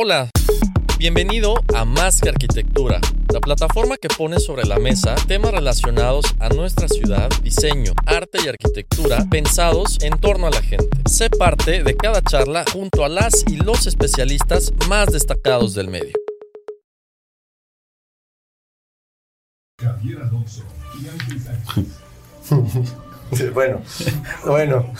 [0.00, 0.30] Hola,
[0.96, 3.00] bienvenido a Más que Arquitectura,
[3.32, 8.46] la plataforma que pone sobre la mesa temas relacionados a nuestra ciudad, diseño, arte y
[8.46, 10.86] arquitectura pensados en torno a la gente.
[11.06, 16.12] Sé parte de cada charla junto a las y los especialistas más destacados del medio.
[19.82, 20.62] Javier Alonso
[21.02, 22.94] y Ángel Sánchez.
[23.52, 23.82] Bueno,
[24.46, 24.92] bueno.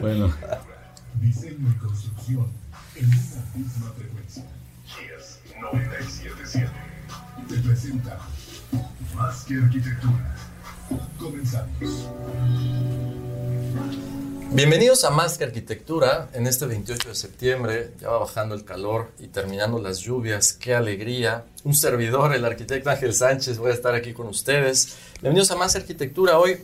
[0.00, 0.34] Bueno,
[1.18, 4.17] Diseño y construcción en una misma frecuencia.
[5.58, 6.70] Kies 977.
[7.48, 8.18] Te presenta
[9.14, 10.36] Más que Arquitectura.
[11.18, 12.08] Comenzamos.
[14.52, 17.90] Bienvenidos a Más que Arquitectura en este 28 de septiembre.
[18.00, 20.52] Ya va bajando el calor y terminando las lluvias.
[20.52, 21.44] ¡Qué alegría!
[21.64, 24.96] Un servidor, el arquitecto Ángel Sánchez, voy a estar aquí con ustedes.
[25.20, 26.38] Bienvenidos a Más Arquitectura.
[26.38, 26.58] Hoy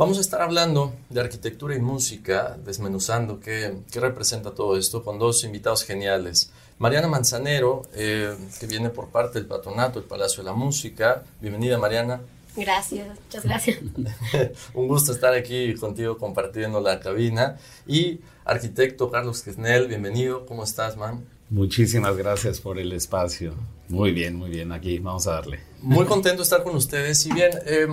[0.00, 5.18] vamos a estar hablando de arquitectura y música, desmenuzando qué, qué representa todo esto con
[5.18, 6.50] dos invitados geniales.
[6.78, 11.22] Mariana Manzanero, eh, que viene por parte del patronato del Palacio de la Música.
[11.42, 12.22] Bienvenida, Mariana.
[12.56, 13.78] Gracias, muchas gracias.
[14.74, 17.58] Un gusto estar aquí contigo compartiendo la cabina.
[17.86, 20.46] Y arquitecto Carlos Quesnel, bienvenido.
[20.46, 21.26] ¿Cómo estás, man?
[21.50, 23.52] muchísimas gracias por el espacio.
[23.88, 24.72] Muy bien, muy bien.
[24.72, 25.60] Aquí vamos a darle.
[25.82, 27.26] Muy contento de estar con ustedes.
[27.26, 27.86] Y bien, eh,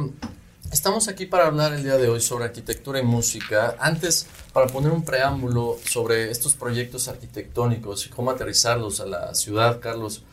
[0.72, 3.76] estamos aquí para hablar el día de hoy sobre arquitectura y música.
[3.80, 9.80] Antes, para poner un preámbulo sobre estos proyectos arquitectónicos y cómo aterrizarlos a la ciudad,
[9.80, 10.24] Carlos,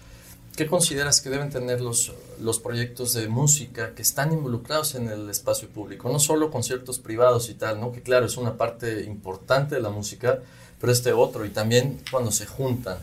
[0.56, 5.30] ¿qué consideras que deben tener los, los proyectos de música que están involucrados en el
[5.30, 6.10] espacio público?
[6.10, 7.92] No solo conciertos privados y tal, ¿no?
[7.92, 10.40] que claro, es una parte importante de la música,
[10.80, 12.98] pero este otro, y también cuando se juntan.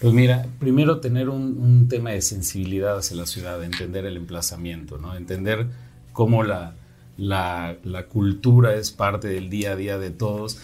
[0.00, 4.96] Pues mira, primero tener un, un tema de sensibilidad hacia la ciudad, entender el emplazamiento,
[4.96, 5.14] ¿no?
[5.14, 5.66] entender
[6.12, 6.74] cómo la,
[7.16, 10.58] la, la cultura es parte del día a día de todos.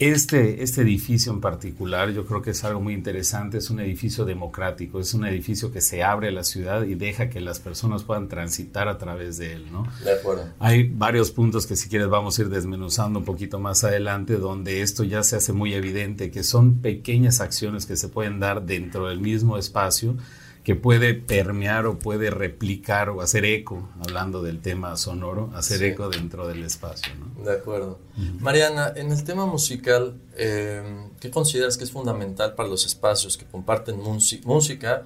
[0.00, 4.24] Este, este edificio en particular yo creo que es algo muy interesante, es un edificio
[4.24, 8.02] democrático, es un edificio que se abre a la ciudad y deja que las personas
[8.02, 9.86] puedan transitar a través de él, ¿no?
[10.04, 10.48] De acuerdo.
[10.58, 14.82] Hay varios puntos que si quieres vamos a ir desmenuzando un poquito más adelante, donde
[14.82, 19.06] esto ya se hace muy evidente, que son pequeñas acciones que se pueden dar dentro
[19.06, 20.16] del mismo espacio,
[20.64, 25.84] que puede permear o puede replicar o hacer eco, hablando del tema sonoro, hacer Sí.
[25.84, 27.12] eco dentro del espacio.
[27.16, 27.44] ¿no?
[27.44, 27.98] De acuerdo.
[28.40, 30.82] Mariana, en el tema musical, eh,
[31.20, 35.02] ¿qué consideras que es fundamental para los espacios que comparten música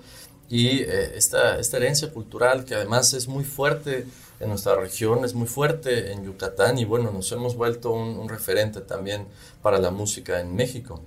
[0.49, 4.07] y eh, esta, esta herencia cultural que además es muy fuerte
[4.39, 8.29] en nuestra región, es muy fuerte en Yucatán y bueno, nos hemos vuelto un, un
[8.29, 9.27] referente también
[9.61, 11.03] para la música en México?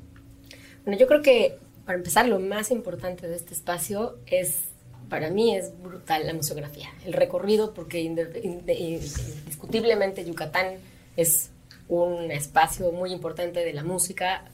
[0.83, 1.57] Bueno, yo creo que
[1.91, 4.62] para empezar lo más importante de este espacio es,
[5.09, 10.78] para mí es brutal la museografía, el recorrido, porque indiscutiblemente Yucatán
[11.18, 11.50] es
[11.90, 14.46] un espacio muy importante de la música,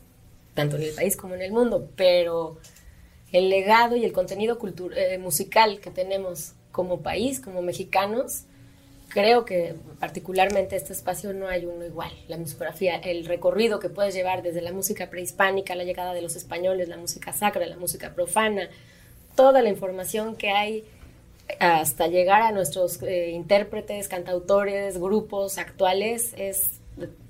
[0.56, 2.58] tanto en el país como en el mundo, pero
[3.32, 4.58] el legado y el contenido
[4.96, 8.46] eh, musical que tenemos como país, como mexicanos,
[9.10, 12.12] creo que particularmente este espacio no hay uno igual.
[12.28, 16.36] La musicografía, el recorrido que puedes llevar desde la música prehispánica, la llegada de los
[16.36, 18.70] españoles, la música sacra, la música profana,
[19.36, 20.84] toda la información que hay
[21.60, 26.72] hasta llegar a nuestros eh, intérpretes, cantautores, grupos actuales, es,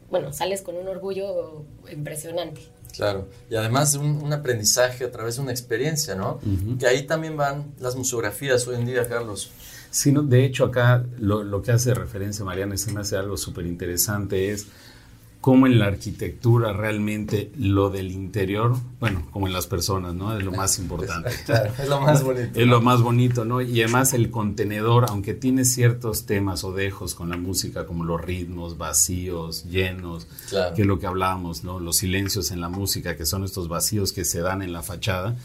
[0.09, 2.61] bueno, sales con un orgullo impresionante.
[2.95, 6.39] Claro, y además de un, un aprendizaje a través de una experiencia, ¿no?
[6.79, 9.51] Que ahí también van las museografías hoy en día, Carlos.
[9.91, 13.37] Sí, no, de hecho, acá lo, lo que hace referencia Mariana se me hace algo
[13.37, 14.67] súper interesante es
[15.39, 20.37] cómo en la arquitectura realmente lo del interior, bueno, como en las personas, ¿no?
[20.37, 21.29] Es lo más importante.
[21.45, 22.59] Claro, es lo más bonito.
[22.59, 23.61] Es lo más bonito, ¿no?
[23.61, 28.19] Y además el contenedor, aunque tiene ciertos temas o dejos con la música, como los
[28.19, 30.75] ritmos vacíos, llenos, Claro.
[30.75, 31.79] que es lo que hablábamos, ¿no?
[31.79, 35.37] Los silencios en la música, que son estos vacíos que se dan en la fachada.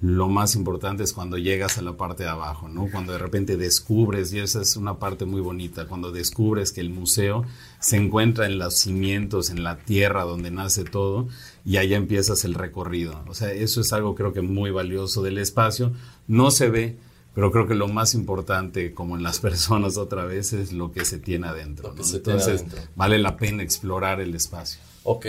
[0.00, 2.88] Lo más importante es cuando llegas a la parte de abajo, ¿no?
[2.90, 6.88] Cuando de repente descubres, y esa es una parte muy bonita, cuando descubres que el
[6.88, 7.44] museo
[7.80, 11.28] se encuentra en los cimientos, en la tierra donde nace todo,
[11.66, 13.22] y allá empiezas el recorrido.
[13.28, 15.92] O sea, eso es algo creo que muy valioso del espacio.
[16.26, 16.96] No se ve,
[17.34, 21.04] pero creo que lo más importante, como en las personas otra vez, es lo que
[21.04, 21.90] se tiene adentro.
[21.90, 22.80] Entonces, adentro.
[22.96, 24.80] vale la pena explorar el espacio.
[25.02, 25.26] Ok,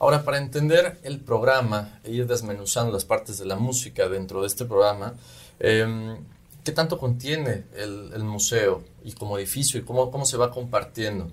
[0.00, 4.46] Ahora, para entender el programa e ir desmenuzando las partes de la música dentro de
[4.46, 5.14] este programa,
[5.58, 6.16] em,
[6.62, 11.32] ¿qué tanto contiene el, museo y como edificio y cómo, cómo se va compartiendo?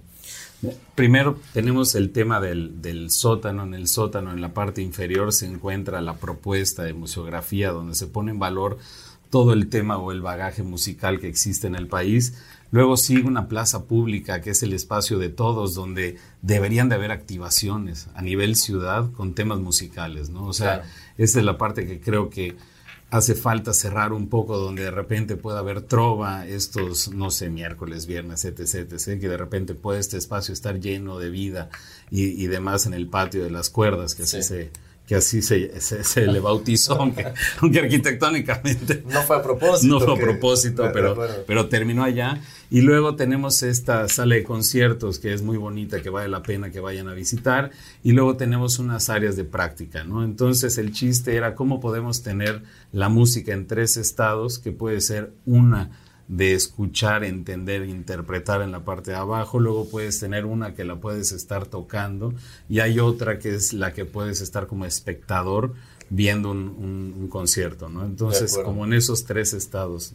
[0.95, 3.63] Primero tenemos el tema del, del, sótano.
[3.63, 8.07] En el sótano, en la parte inferior, se encuentra la propuesta de museografía, donde se
[8.07, 8.79] pone en valor
[9.35, 12.35] todo el tema o el bagaje musical que existe en el país.
[12.71, 17.11] Luego sigue una plaza pública que es el espacio de todos donde deberían de haber
[17.11, 20.45] activaciones a nivel ciudad con temas musicales, ¿no?
[20.45, 20.83] O sea,
[21.17, 22.55] esa es la parte que creo que
[23.09, 28.05] hace falta cerrar un poco donde de repente pueda haber trova estos, no sé, miércoles,
[28.05, 31.69] viernes, etc, etc, que de repente puede este espacio estar lleno de vida
[32.09, 34.71] y, demás en el patio de las cuerdas, que así se
[35.05, 37.25] que así se, se, le bautizó, aunque,
[37.79, 39.03] arquitectónicamente...
[39.05, 39.93] No fue a propósito.
[39.93, 41.15] No fue a propósito, pero,
[41.45, 42.41] pero terminó allá.
[42.71, 46.71] Y luego tenemos esta sala de conciertos que es muy bonita, que vale la pena
[46.71, 47.69] que vayan a visitar.
[48.03, 50.23] Y luego tenemos unas áreas de práctica, ¿no?
[50.23, 55.33] Entonces el chiste era cómo podemos tener la música en tres estados, que puede ser
[55.45, 55.91] una
[56.27, 60.95] de escuchar, entender, interpretar en la parte de abajo, luego puedes tener una que la
[60.95, 62.33] puedes estar tocando
[62.67, 65.73] y hay otra que es la que puedes estar como espectador
[66.09, 68.05] viendo un, concierto, ¿no?
[68.05, 70.13] Entonces, como en esos tres estados.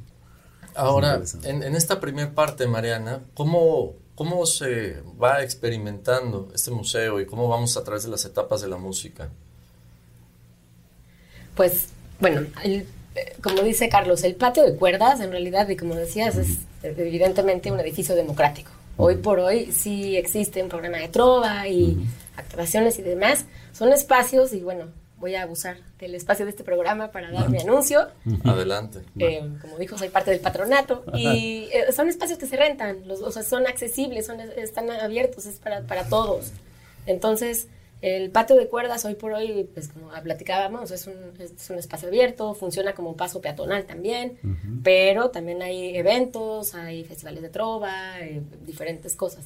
[0.75, 7.49] Ahora, en, esta primera parte, Mariana, ¿cómo, ¿cómo se va experimentando este museo y cómo
[7.49, 9.31] vamos a través de las etapas de la música?
[11.57, 11.89] Pues,
[12.21, 12.87] bueno, el
[13.43, 17.81] como dice Carlos, el patio de cuerdas, en realidad, y como decías, es evidentemente un
[17.81, 18.71] edificio democrático.
[18.97, 21.97] Hoy por hoy sí existe un programa de trova y
[22.37, 23.47] actuaciones y demás.
[23.73, 24.87] Son espacios, y bueno,
[25.19, 28.09] voy a abusar del espacio de este programa para dar mi anuncio.
[28.45, 29.01] Adelante.
[29.19, 33.21] Eh, como dijo, soy parte del patronato y eh, son espacios que se rentan, los,
[33.21, 36.53] o sea, son accesibles, son, están abiertos, es para, para todos.
[37.07, 37.69] Entonces,
[38.03, 42.09] el patio de cuerdas hoy por hoy, pues como platicábamos, es un, es un espacio
[42.09, 44.39] abierto, funciona como paso peatonal también,
[44.83, 49.45] pero también hay eventos, hay festivales de trova, eh, diferentes cosas.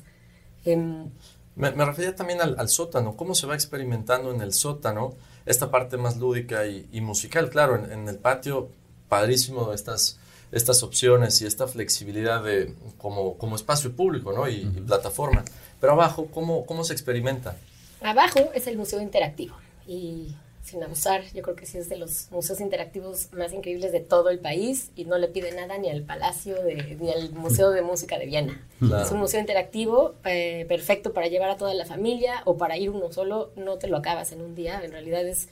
[0.64, 1.10] Em,
[1.56, 5.14] me, refería también al, sótano, cómo se va experimentando en el sótano
[5.46, 7.50] esta parte más lúdica y, musical.
[7.50, 8.68] Claro, en, el patio,
[9.08, 10.18] padrísimo estas,
[10.52, 14.48] estas opciones y esta flexibilidad de, como, como espacio público ¿no?
[14.48, 15.44] y, y plataforma.
[15.80, 17.56] Pero abajo, ¿cómo, cómo se experimenta?
[18.04, 19.54] Abajo es el Museo Interactivo.
[19.86, 24.00] Y sin abusar, yo creo que sí es de los museos interactivos más increíbles de
[24.00, 27.70] todo el país y no le pide nada ni al Palacio de, ni al Museo
[27.70, 28.66] de Música de Viena.
[29.02, 32.90] Es un museo interactivo eh, perfecto para llevar a toda la familia o para ir
[32.90, 35.48] uno solo, no te lo acabas en un día, en realidad es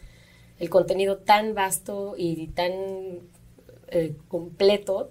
[0.59, 2.73] el contenido tan vasto y tan
[3.89, 5.11] eh, completo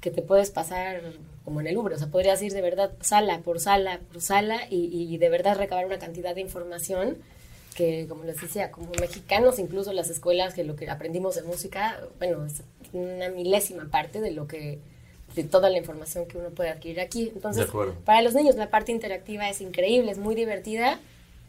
[0.00, 1.00] que te puedes pasar
[1.44, 1.94] como en el Louvre.
[1.94, 5.86] O sea, podrías ir de verdad sala por sala por sala y, de verdad recabar
[5.86, 7.18] una cantidad de información
[7.76, 12.00] que, como les decía, como mexicanos, incluso las escuelas, que lo que aprendimos de música,
[12.18, 12.62] bueno, es
[12.92, 14.78] una milésima parte de lo que
[15.34, 17.32] de toda la información que uno puede adquirir aquí.
[17.34, 17.66] Entonces,
[18.04, 21.00] para los niños la parte interactiva es increíble, es muy divertida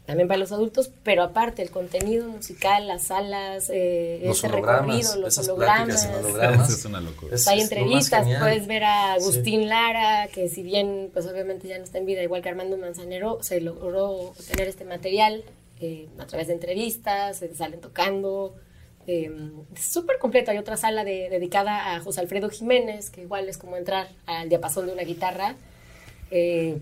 [0.06, 5.38] también para los adultos, pero aparte el contenido musical, las salas, eh, ese recorrido, los
[5.38, 6.08] hologramas.
[6.68, 7.36] es una locura.
[7.46, 11.98] hay entrevistas, puedes ver a Agustín Lara, que si bien pues obviamente ya no está
[11.98, 15.42] en vida, igual que Armando Manzanero, se logró tener este material
[15.80, 18.54] eh, a través de entrevistas, se salen tocando.
[19.06, 19.30] Eh,
[19.78, 24.08] súper completo, hay otra sala dedicada a José Alfredo Jiménez, que igual es como entrar
[24.26, 25.56] al diapasón de una guitarra.
[26.30, 26.78] Eh,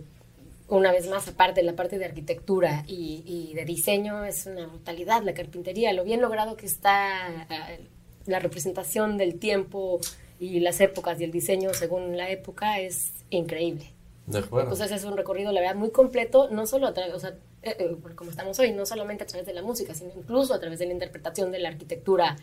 [0.73, 5.23] una vez más, aparte de la parte de arquitectura y, de diseño, es una brutalidad
[5.23, 7.81] la carpintería, lo bien logrado que está eh,
[8.25, 10.01] la representación del tiempo
[10.41, 13.93] y las épocas y el diseño según la época es increíble.
[14.27, 14.73] De acuerdo.
[14.73, 17.77] Entonces es un recorrido, la verdad, muy completo, no solo a través, o sea, eh,
[17.79, 20.79] eh, como estamos hoy, no solamente a través de la música, sino incluso a través
[20.79, 22.39] de la interpretación de la arquitectura,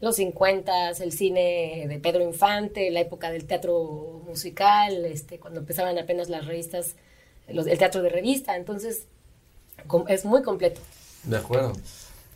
[0.00, 5.98] los 50, el cine de Pedro Infante, la época del teatro musical, este, cuando empezaban
[5.98, 6.94] apenas las revistas
[7.48, 9.06] el teatro de revista, entonces
[10.08, 10.80] es muy completo.
[11.24, 11.72] De acuerdo.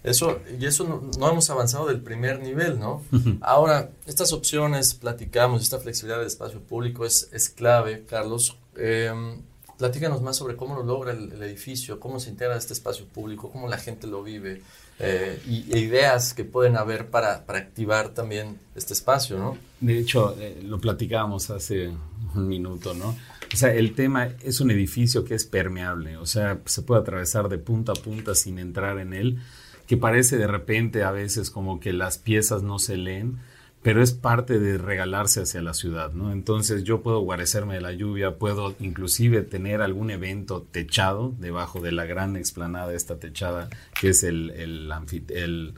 [0.03, 3.03] Eso, y eso no, hemos avanzado del primer nivel, ¿no?
[3.43, 8.57] Ahora, estas opciones, platicamos, esta flexibilidad del espacio público es, es clave, Carlos.
[8.77, 9.13] Eh,
[9.81, 13.67] platícanos más sobre cómo lo logra el, edificio, cómo se integra este espacio público, cómo
[13.67, 14.61] la gente lo vive,
[14.99, 19.57] eh, y, e ideas que pueden haber para, para, activar también este espacio, ¿no?
[19.81, 21.91] De hecho, eh, lo platicábamos hace
[22.35, 23.17] un minuto, ¿no?
[23.53, 27.49] O sea, el tema es un edificio que es permeable, o sea, se puede atravesar
[27.49, 29.39] de punta a punta sin entrar en él,
[29.87, 33.39] que parece de repente a veces como que las piezas no se leen,
[33.83, 36.33] pero es parte de regalarse hacia la ciudad, ¿no?
[36.33, 41.93] Entonces yo puedo guarecerme de la lluvia, puedo inclusive tener algún evento techado debajo de
[41.93, 45.75] la gran explanada, esta techada, que es el, el,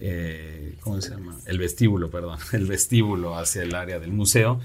[0.00, 1.36] eh, ¿cómo se llama?
[1.46, 4.60] El vestíbulo, perdón, el vestíbulo hacia el área del museo.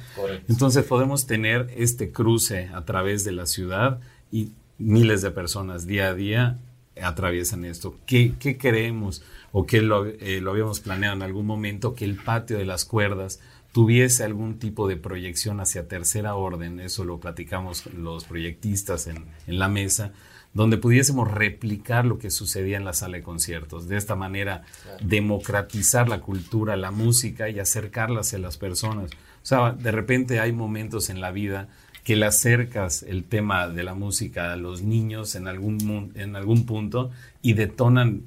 [0.48, 4.00] Entonces podemos tener este cruce a través de la ciudad
[4.32, 6.60] y miles de personas día a día
[7.02, 7.98] atraviesan esto.
[8.06, 9.24] ¿Qué, qué queremos?
[9.54, 12.86] o que lo, eh, lo habíamos planeado en algún momento, que el patio de las
[12.86, 13.40] cuerdas
[13.72, 19.60] tuviese algún tipo de proyección hacia tercera orden, eso lo platicamos los proyectistas en, en,
[19.60, 20.12] la mesa,
[20.54, 23.88] donde pudiésemos replicar lo que sucedía en la sala de conciertos.
[23.88, 24.64] De esta manera,
[25.02, 29.12] democratizar la cultura, la música y acercarla hacia las personas.
[29.12, 31.68] O sea, de repente hay momentos en la vida
[32.04, 36.66] que le acercas el tema de la música a los niños en algún, en algún
[36.66, 38.24] punto y detonan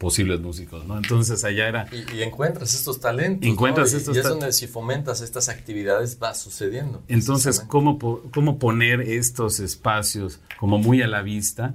[0.00, 0.96] posibles músicos, ¿no?
[0.96, 1.86] Entonces allá era...
[1.92, 3.46] Y, encuentras estos talentos.
[3.46, 3.98] Encuentras ¿no?
[3.98, 7.02] estos y, y es donde si fomentas estas actividades va sucediendo.
[7.06, 7.98] Entonces, ¿cómo,
[8.32, 11.74] ¿cómo poner estos espacios como muy a la vista?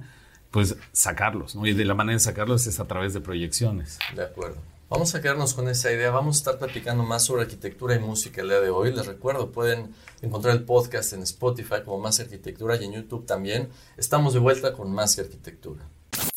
[0.50, 1.66] Pues sacarlos, ¿no?
[1.66, 4.00] Y de la manera de sacarlos es a través de proyecciones.
[4.16, 4.56] De acuerdo.
[4.90, 6.10] Vamos a quedarnos con esa idea.
[6.10, 8.92] Vamos a estar platicando más sobre arquitectura y música el día de hoy.
[8.92, 13.68] Les recuerdo, pueden encontrar el podcast en Spotify como Más Arquitectura y en YouTube también.
[13.96, 15.88] Estamos de vuelta con Más que Arquitectura.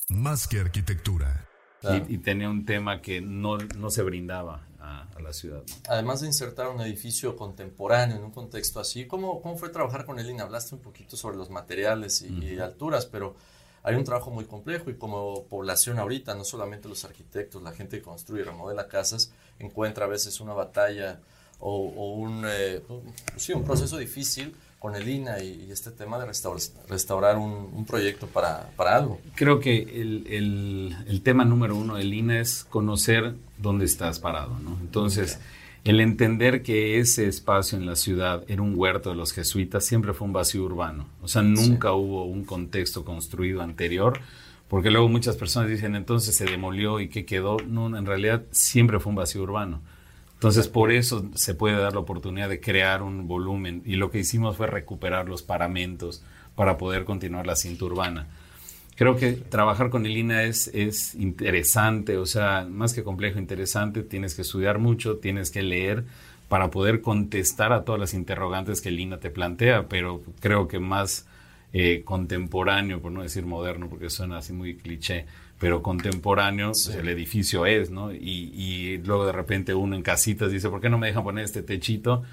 [0.09, 1.48] Más que Arquitectura.
[1.81, 5.63] Y, y, tenía un tema que no, no se brindaba a, a la ciudad.
[5.65, 5.75] ¿no?
[5.87, 10.19] Además de insertar un edificio contemporáneo en un contexto así, ¿cómo, cómo fue trabajar con
[10.19, 10.43] Elina?
[10.43, 12.55] Hablaste un poquito sobre los materiales y, uh -huh.
[12.55, 13.35] y, alturas, pero
[13.83, 17.97] hay un trabajo muy complejo y como población ahorita, no solamente los arquitectos, la gente
[17.97, 21.21] que construye y remodela casas, encuentra a veces una batalla
[21.59, 22.81] o, o un, eh,
[23.37, 27.69] sí, un proceso difícil con el INA y, y este tema de restaurar, restaurar un,
[27.73, 29.19] un, proyecto para, para algo.
[29.35, 34.57] Creo que el, el, el, tema número uno del INA es conocer dónde estás parado,
[34.59, 34.77] ¿no?
[34.79, 35.91] Entonces, okay.
[35.91, 40.13] el entender que ese espacio en la ciudad era un huerto de los jesuitas siempre
[40.13, 41.07] fue un vacío urbano.
[41.21, 41.95] O sea, nunca sí.
[41.95, 44.19] hubo un contexto construido anterior.
[44.69, 47.57] Porque luego muchas personas dicen, entonces se demolió y qué quedó.
[47.67, 49.81] No, en realidad siempre fue un vacío urbano.
[50.39, 53.81] Entonces, por eso se puede dar la oportunidad de crear un volumen.
[53.85, 56.23] Y lo que hicimos fue recuperar los paramentos
[56.55, 58.27] para poder continuar la cinta urbana.
[58.95, 64.01] Creo que trabajar con el INA es, es interesante, o sea, más que complejo, interesante.
[64.01, 66.05] Tienes que estudiar mucho, tienes que leer
[66.47, 70.79] para poder contestar a todas las interrogantes que el INA te plantea, pero creo que
[70.79, 71.27] más
[71.73, 75.25] eh, contemporáneo, por no decir moderno, porque suena así muy cliché,
[75.59, 76.87] pero contemporáneo, sí.
[76.87, 78.11] pues el edificio es, ¿no?
[78.11, 81.45] Y, y, luego de repente uno en casitas dice, ¿por qué no me dejan poner
[81.45, 82.23] este techito?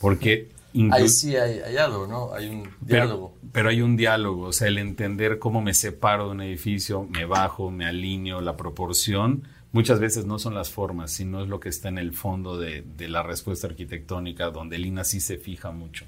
[0.00, 0.50] Porque...
[0.90, 2.34] Ahí sí hay, hay, algo, ¿no?
[2.34, 3.36] Hay un diálogo.
[3.40, 7.04] Pero, pero, hay un diálogo, o sea, el entender cómo me separo de un edificio,
[7.04, 11.60] me bajo, me alineo, la proporción, muchas veces no son las formas, sino es lo
[11.60, 15.38] que está en el fondo de, de la respuesta arquitectónica, donde el INA sí se
[15.38, 16.06] fija mucho.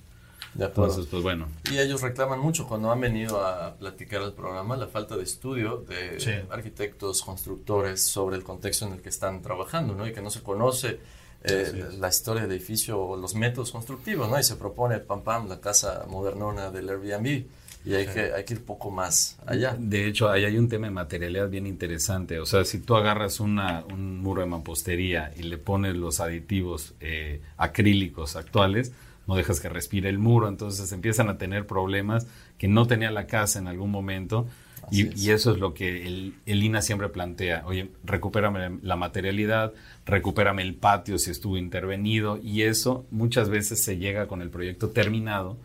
[0.58, 1.46] Entonces, pues bueno.
[1.70, 5.84] Y ellos reclaman mucho cuando han venido a platicar al programa la falta de estudio
[5.88, 6.30] de sí.
[6.50, 10.06] arquitectos, constructores sobre el contexto en el que están trabajando, ¿no?
[10.06, 10.98] Y que no se conoce
[11.44, 14.38] eh, la historia del edificio o los métodos constructivos, ¿no?
[14.38, 17.44] Y se propone, pam, pam, la casa modernona del Airbnb.
[17.84, 18.14] Y hay, sí.
[18.14, 19.76] que, hay que ir poco más allá.
[19.78, 22.40] De hecho, ahí hay un tema de materialidad bien interesante.
[22.40, 26.94] O sea, si tú agarras una, un muro de mampostería y le pones los aditivos
[26.98, 28.90] eh, acrílicos actuales,
[29.26, 32.26] no dejas que respire el muro, entonces empiezan a tener problemas
[32.58, 34.46] que no tenía la casa en algún momento
[34.90, 39.72] y, y, eso es lo que el, el, INA siempre plantea, oye, recupérame la materialidad,
[40.04, 44.90] recupérame el patio si estuvo intervenido y eso muchas veces se llega con el proyecto
[44.90, 45.56] terminado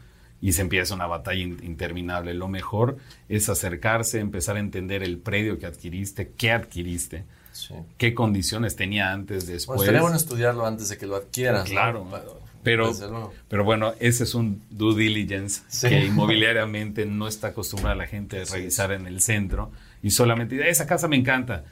[0.41, 2.33] y se empieza una batalla interminable.
[2.33, 2.97] Lo mejor
[3.29, 7.75] es acercarse, empezar a entender el predio que adquiriste, qué adquiriste, sí.
[7.99, 9.77] qué condiciones tenía antes, después.
[9.77, 11.69] Bueno, estaría bueno estudiarlo antes de que lo adquieras.
[11.69, 12.07] Claro.
[12.09, 12.40] ¿no?
[12.63, 15.89] Pero, pero bueno, ese es un due diligence sí.
[15.89, 18.95] que inmobiliariamente no está acostumbrada la gente a revisar sí.
[18.95, 19.71] en el centro
[20.03, 21.63] y solamente esa casa me encanta.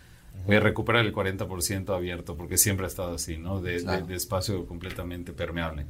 [0.45, 3.61] Voy a recuperar el 40% abierto porque siempre ha estado así, ¿no?
[3.61, 4.01] De, claro.
[4.01, 5.85] de, de espacio completamente permeable.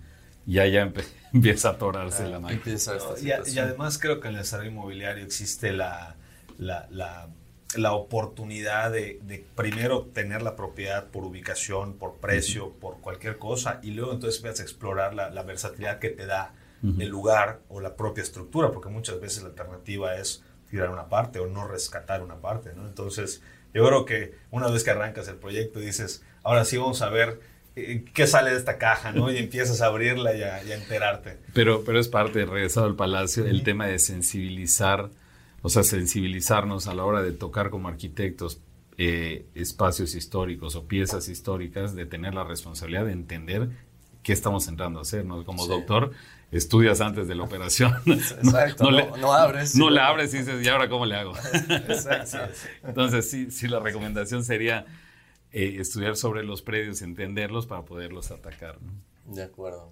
[0.47, 0.91] Y allá
[1.33, 2.75] empieza a atorarse ah, la máquina.
[3.21, 6.15] Y, y, además creo que en el desarrollo inmobiliario existe la,
[6.57, 7.29] la, la
[7.75, 12.79] la oportunidad de, de, primero tener la propiedad por ubicación, por precio, uh -huh.
[12.79, 16.53] por cualquier cosa, y luego entonces vas a explorar la, la versatilidad que te da
[16.81, 17.01] uh -huh.
[17.01, 21.39] el lugar o la propia estructura, porque muchas veces la alternativa es tirar una parte
[21.39, 22.87] o no rescatar una parte, ¿no?
[22.87, 23.41] Entonces,
[23.73, 27.39] yo creo que una vez que arrancas el proyecto dices, ahora sí vamos a ver
[27.75, 29.31] eh, qué sale de esta caja, ¿no?
[29.31, 31.37] Y empiezas a abrirla y a, y a enterarte.
[31.53, 35.09] Pero, pero es parte, regresado al palacio, el tema de sensibilizar
[35.61, 38.61] o sea, sensibilizarnos a la hora de tocar como arquitectos
[38.97, 43.69] eh, espacios históricos o piezas históricas, de tener la responsabilidad de entender
[44.23, 45.45] qué estamos entrando a hacer, ¿no?
[45.45, 46.11] Como doctor,
[46.51, 47.93] estudias antes de la operación.
[48.05, 49.75] Exacto, no, le- no abres.
[49.75, 51.33] No la abres y dices, ¿y ahora cómo le hago?
[52.83, 54.85] Entonces, sí, sí, la recomendación sería
[55.51, 58.77] eh, estudiar sobre los predios, entenderlos para poderlos atacar.
[58.81, 59.33] ¿no?
[59.33, 59.91] De acuerdo.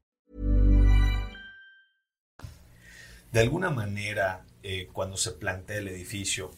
[3.31, 6.51] De alguna manera, eh, cuando se plantea el edificio,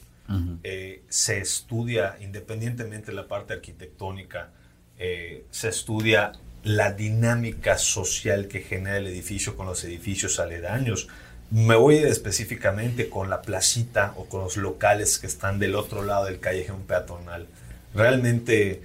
[0.63, 4.49] eh, se estudia, independientemente de la parte arquitectónica,
[4.97, 6.31] eh, se estudia
[6.63, 11.07] la dinámica social que genera el edificio con los edificios aledaños.
[11.51, 16.25] Me voy específicamente con la placita o con los locales que están del otro lado
[16.25, 17.45] del callejón peatonal.
[17.93, 18.81] Realmente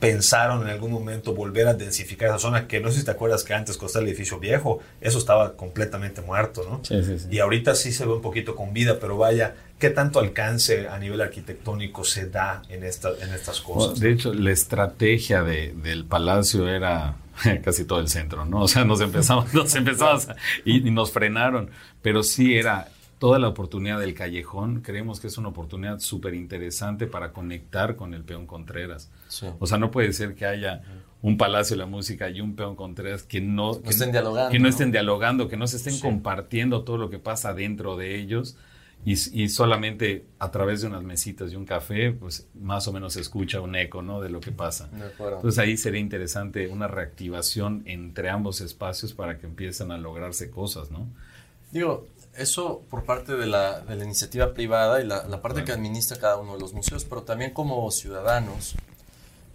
[0.00, 3.42] pensaron en algún momento volver a densificar esa zona que no sé si te acuerdas
[3.42, 6.84] que antes costaba el edificio viejo, eso estaba completamente muerto, ¿no?
[6.84, 7.28] Sí, sí, sí.
[7.30, 10.98] Y ahorita sí se ve un poquito con vida, pero vaya, ¿qué tanto alcance a
[10.98, 13.98] nivel arquitectónico se da en, esta, en estas cosas?
[13.98, 17.16] De hecho, la estrategia de- del palacio era
[17.64, 18.62] casi todo el centro, ¿no?
[18.62, 20.28] O sea, nos empezamos, nos empezamos
[20.64, 21.70] y nos frenaron,
[22.02, 22.88] pero sí era
[23.18, 24.80] toda la oportunidad del callejón.
[24.80, 29.10] Creemos que es una oportunidad súper interesante para conectar con el peón Contreras.
[29.28, 29.46] Sí.
[29.58, 30.82] O sea, no puede ser que haya
[31.20, 34.58] un Palacio de la Música y un Peón Contreras que no, que estén dialogando, Que
[34.58, 34.68] no, ¿no?
[34.68, 38.56] estén dialogando, que no se estén compartiendo todo lo que pasa dentro de ellos.
[39.04, 43.12] Y, y solamente a través de unas mesitas y un café, pues más o menos
[43.14, 44.20] se escucha un eco, ¿no?
[44.20, 44.90] De lo que pasa.
[44.92, 50.90] Entonces ahí sería interesante una reactivación entre ambos espacios para que empiecen a lograrse cosas,
[50.90, 51.06] ¿no?
[51.70, 55.72] Digo, eso por parte de la, de la iniciativa privada y la, la parte que
[55.72, 58.74] administra cada uno de los museos, pero también como ciudadanos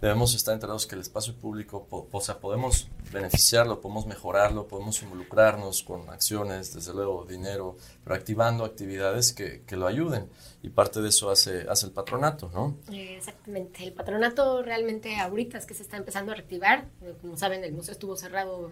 [0.00, 5.02] debemos estar enterados que el espacio público, po- o sea, podemos beneficiarlo, podemos mejorarlo, podemos
[5.02, 10.28] involucrarnos con acciones, desde luego dinero, pero activando actividades que, que lo ayuden.
[10.62, 12.76] Y parte de eso hace, hace el patronato, ¿no?
[12.92, 13.82] Exactamente.
[13.82, 16.84] El patronato realmente ahorita es que se está empezando a reactivar.
[17.22, 18.70] Como saben, el museo estuvo cerrado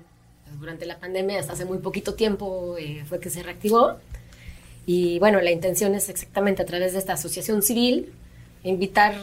[0.58, 3.96] durante la pandemia, hasta hace muy poquito tiempo eh, fue que se reactivó.
[4.86, 8.12] Y bueno, la intención es exactamente a través de esta asociación civil
[8.64, 9.14] invitar,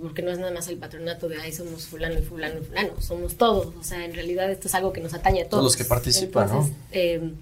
[0.00, 3.00] porque no es nada más el patronato de ahí somos fulano y fulano y fulano,
[3.00, 3.74] somos todos.
[3.78, 5.50] O sea, en realidad esto es algo que nos atañe a todos.
[5.50, 6.54] Todos los que participan, ¿no?
[6.54, 7.32] Entonces, eh,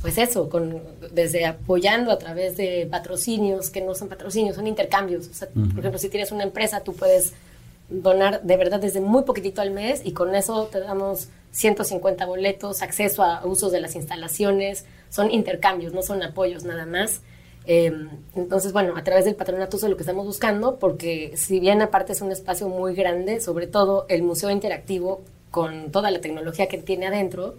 [0.00, 5.26] pues eso, con, desde apoyando a través de patrocinios, que no son patrocinios, son intercambios.
[5.28, 7.32] O sea, Por ejemplo, si tienes una empresa, tú puedes
[7.88, 12.82] donar de verdad desde muy poquitito al mes y con eso te damos 150 boletos,
[12.82, 17.22] acceso a usos de las instalaciones, son intercambios, no son apoyos nada más.
[17.66, 17.92] Eh,
[18.34, 21.82] entonces, bueno, a través del patronato eso es lo que estamos buscando, porque si bien
[21.82, 26.68] aparte es un espacio muy grande, sobre todo el museo interactivo con toda la tecnología
[26.68, 27.54] que tiene adentro,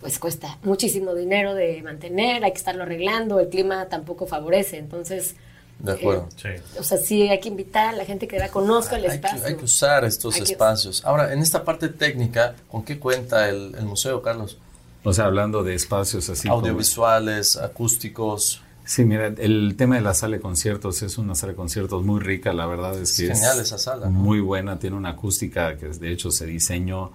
[0.00, 5.36] pues cuesta muchísimo dinero de mantener, hay que estarlo arreglando, el clima tampoco favorece, entonces...
[5.78, 6.28] De acuerdo.
[6.44, 9.10] eh, o sea, sí hay que invitar a la gente que ya conozca el Hay
[9.20, 9.46] que, espacio.
[9.46, 11.04] hay que usar estos Hay que- espacios.
[11.04, 14.56] Ahora, en esta parte técnica, ¿con qué cuenta el, el museo, Carlos?
[15.02, 18.62] O sea, hablando de espacios así como- Audiovisuales, acústicos.
[18.86, 22.20] Sí, mira, el tema de la sala de conciertos es una sala de conciertos muy
[22.20, 24.12] rica, la verdad es que Es genial esa sala, ¿no?
[24.12, 27.12] Muy buena, tiene una acústica que de hecho se diseñó,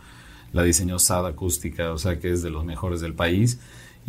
[0.52, 3.60] la diseñó SAD Acústica, o sea que es de los mejores del país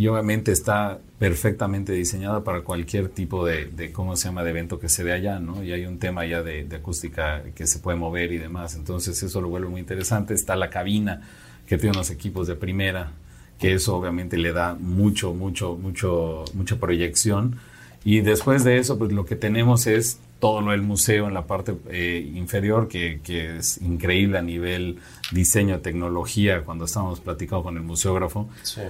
[0.00, 4.88] y obviamente está perfectamente diseñada para cualquier tipo de, ¿cómo se llama?, de evento que
[4.88, 5.62] se dé allá, ¿no?
[5.62, 9.42] Y hay un tema ya de, acústica que se puede mover y demás, entonces eso
[9.42, 10.32] lo vuelve muy interesante.
[10.32, 11.20] Está la cabina
[11.66, 13.12] que tiene unos equipos de primera,
[13.58, 17.56] que eso obviamente le da mucho, mucho, mucho, mucha proyección.
[18.02, 21.46] Y después de eso, pues lo que tenemos es todo lo del museo en la
[21.46, 24.96] parte eh, inferior, que, que es increíble a nivel
[25.30, 28.48] diseño, tecnología, cuando estábamos platicando con el museógrafo.
[28.62, 28.80] Sí.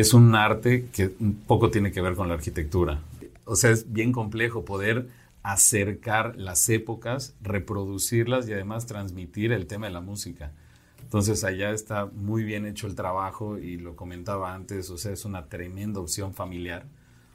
[0.00, 3.00] Es un arte que un poco tiene que ver con la arquitectura.
[3.44, 5.08] o sea, es bien complejo poder
[5.42, 10.52] acercar las épocas, reproducirlas y además transmitir el tema de la música.
[11.02, 15.24] Entonces allá está muy bien hecho el trabajo y lo comentaba antes, o sea, es
[15.24, 16.84] una tremenda opción familiar.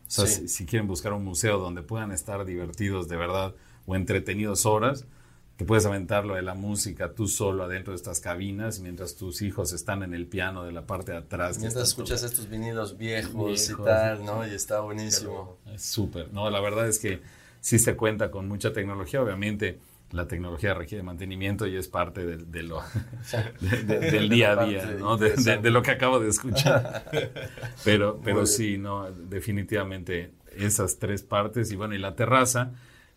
[0.07, 0.41] O sea, Sí.
[0.41, 5.05] si, si quieren buscar un museo donde puedan estar divertidos de verdad o entretenidos horas,
[5.61, 9.73] te puedes aventarlo de la música tú solo adentro de estas cabinas mientras tus hijos
[9.73, 11.57] están en el piano de la parte de atrás.
[11.57, 14.47] que Mientras escuchas estos vinilos viejos, y tal, ¿no?
[14.47, 15.57] Y está buenísimo.
[15.71, 17.21] es súper, no, la verdad es que
[17.59, 19.77] sí se cuenta con mucha tecnología, obviamente
[20.09, 22.81] la tecnología requiere mantenimiento y es parte de lo,
[23.61, 25.15] de- de- del día a día, ¿no?
[25.17, 27.05] de, lo que acabo de escuchar.
[27.85, 32.71] Pero, pero sí, no, definitivamente esas tres partes y bueno, y la terraza,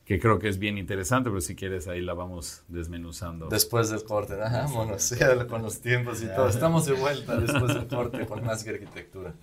[0.05, 3.49] que creo que es bien interesante, pero si quieres ahí la vamos desmenuzando.
[3.49, 5.17] Después del corte, ajá, bueno, sí,
[5.49, 6.49] con los tiempos y todo.
[6.49, 9.35] Estamos de vuelta después del corte con más que arquitectura.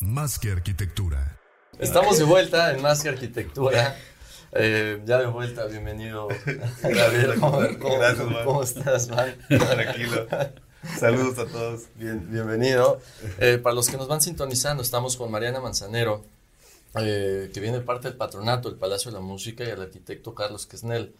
[0.00, 1.38] Más que arquitectura.
[1.78, 3.96] Estamos de vuelta en Más que Arquitectura.
[4.52, 6.28] Eh, ya de vuelta, bienvenido.
[6.82, 8.44] Gabriel, ¿cómo, cómo- Gracias, man.
[8.44, 9.34] cómo estás, man?
[9.48, 10.26] Tranquilo.
[10.98, 11.84] Saludos a todos.
[11.94, 13.00] Bien, bienvenido.
[13.38, 16.24] Eh, para los que nos van sintonizando, estamos con Mariana Manzanero,
[16.96, 20.34] eh, que viene de parte del patronato del Palacio de la Música, y el arquitecto
[20.34, 21.14] Carlos Quesnel.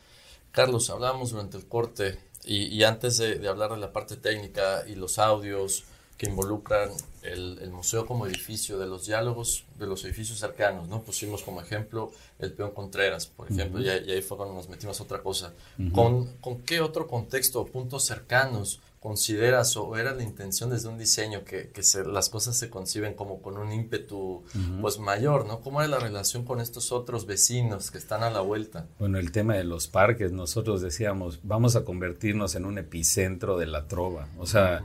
[0.52, 4.84] Carlos, hablábamos durante el corte y, y antes de, de hablar de la parte técnica
[4.88, 5.84] y los audios
[6.16, 6.90] que involucran
[7.22, 11.00] el, el museo como edificio, de los diálogos de los edificios cercanos, ¿no?
[11.02, 13.86] Pusimos como ejemplo el Peón Contreras, por ejemplo, Ujú.
[13.86, 15.54] y, ahí- y ahí fue cuando nos metimos a otra cosa.
[15.78, 15.92] Ujú.
[15.92, 20.98] ¿Con, ¿Con qué otro contexto o puntos cercanos consideras o era la intención desde un
[20.98, 24.44] diseño que, que se- las cosas se conciben como con un ímpetu
[24.82, 25.60] pues mayor, ¿no?
[25.60, 28.86] ¿Cómo era la relación con estos otros vecinos que están a la vuelta?
[28.98, 33.66] Bueno, el tema de los parques, nosotros decíamos, vamos a convertirnos en un epicentro de
[33.66, 34.28] la trova.
[34.38, 34.82] O sea,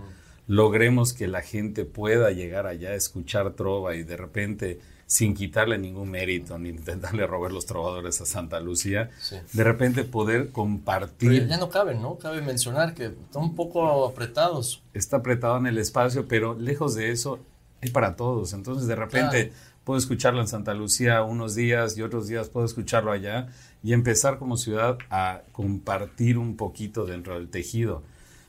[0.47, 5.77] logremos que la gente pueda llegar allá a escuchar trova y de repente, sin quitarle
[5.77, 9.35] ningún mérito ni intentarle robar los trovadores a Santa Lucía, Sí.
[9.53, 11.41] de repente poder Pero compartir.
[11.43, 12.17] ya, ya no caben, ¿no?
[12.17, 14.81] Cabe mencionar que están un poco apretados.
[14.93, 17.39] Está apretado en el espacio, pero lejos de eso,
[17.81, 18.53] es para todos.
[18.53, 19.61] Entonces, de repente, Claro.
[19.83, 23.49] puedo escucharlo en Santa Lucía unos días y otros días puedo escucharlo allá
[23.83, 28.01] y empezar como ciudad a compartir un poquito dentro del tejido.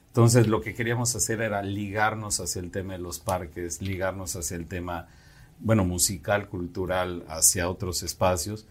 [0.08, 4.56] Entonces, lo que queríamos hacer era ligarnos hacia el tema de los parques, ligarnos hacia
[4.56, 5.08] el tema,
[5.60, 8.66] bueno, musical, cultural, hacia otros espacios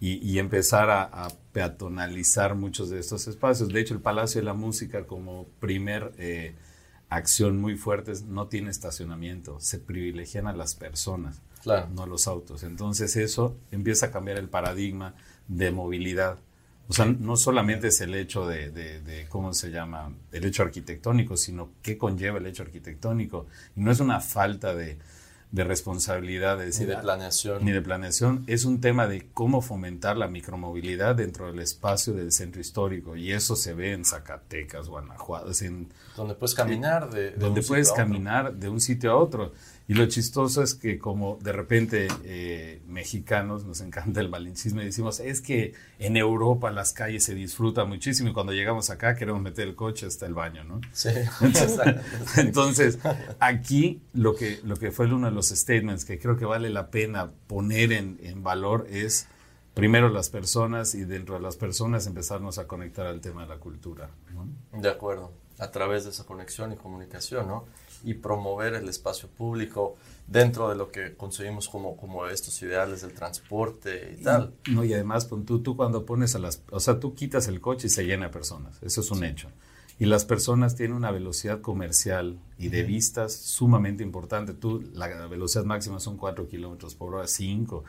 [0.00, 3.68] y, y empezar a, a peatonalizar muchos de estos espacios.
[3.70, 6.54] De hecho, el Palacio de la Música como primer eh,
[7.08, 11.88] acción muy fuerte no tiene estacionamiento, se privilegian a las personas, Claro.
[11.94, 12.62] no a los autos.
[12.62, 15.14] Entonces eso empieza a cambiar el paradigma
[15.48, 16.38] de movilidad.
[16.88, 20.12] O sea, no solamente es el hecho de, de- de, ¿cómo se llama?
[20.32, 23.46] El hecho arquitectónico, sino qué conlleva el hecho arquitectónico.
[23.76, 24.98] Y no es una falta de,
[25.52, 27.64] de responsabilidad, de decir, Ni de "Ah, planeación.
[27.64, 32.30] ni de planeación, es un tema de cómo fomentar la micromovilidad dentro del espacio del
[32.30, 33.16] centro histórico.
[33.16, 37.90] Y eso se ve en Zacatecas, Guanajuato, en Donde puedes caminar de, de donde puedes
[37.92, 39.52] caminar de un sitio a otro.
[39.90, 44.84] Y lo chistoso es que como de repente eh, mexicanos nos encanta el malinchismo y
[44.84, 49.42] decimos, es que en Europa las calles se disfrutan muchísimo y cuando llegamos acá queremos
[49.42, 50.80] meter el coche hasta el baño, ¿no?
[50.92, 51.10] Sí,
[52.36, 53.00] Entonces,
[53.40, 56.92] aquí lo que, lo que fue uno de los statements que creo que vale la
[56.92, 59.26] pena poner en, en valor es
[59.74, 63.56] primero las personas y dentro de las personas empezarnos a conectar al tema de la
[63.56, 64.08] cultura.
[64.32, 64.46] ¿no?
[64.80, 67.64] De acuerdo, a través de esa conexión y comunicación, ¿no?
[68.04, 73.12] Y promover el espacio público dentro de lo que conseguimos como, como estos ideales del
[73.12, 74.54] transporte y tal.
[74.70, 77.88] No, y además, tú, tú cuando pones a las, o sea, tú quitas el coche
[77.88, 79.48] y se llena de personas, eso es un hecho.
[79.98, 84.54] Y las personas tienen una velocidad comercial y de vistas sumamente importante.
[84.54, 87.84] Tú, la velocidad máxima son 4 kilómetros por hora, 5.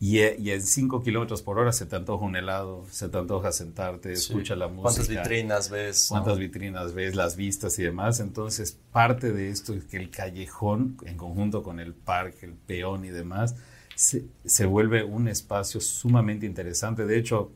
[0.00, 3.50] Y, y en 5 kilómetros por hora se te antoja un helado, se te antoja
[3.50, 4.30] sentarte, Sí.
[4.32, 4.82] escucha la música.
[4.82, 6.06] ¿Cuántas vitrinas ves?
[6.08, 6.40] cuántas no?
[6.40, 8.20] vitrinas ves, las vistas y demás.
[8.20, 13.04] Entonces, parte de esto es que el callejón, en conjunto con el parque, el peón
[13.04, 13.56] y demás,
[13.96, 17.04] se, se vuelve un espacio sumamente interesante.
[17.04, 17.50] De hecho,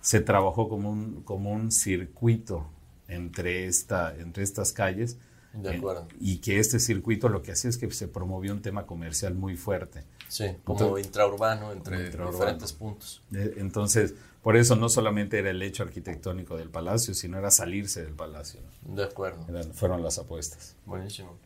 [0.00, 2.66] se trabajó como un, como un circuito
[3.06, 5.18] entre, esta, entre estas calles.
[5.56, 6.06] De eh, acuerdo.
[6.20, 9.56] y que este circuito lo que hacía es que se promovió un tema comercial muy
[9.56, 10.04] fuerte.
[10.28, 12.38] Sí, como Entonces- intraurbano entre Como intraurbano.
[12.38, 13.22] diferentes puntos.
[13.34, 18.02] Eh, Entonces, por eso no solamente era el hecho arquitectónico del palacio, sino era salirse
[18.04, 18.60] del palacio.
[18.82, 19.44] De acuerdo.
[19.48, 20.76] Eran- fueron las apuestas.
[20.84, 21.36] Buenísimo.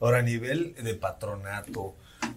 [0.00, 1.94] Ahora, a nivel de patronato,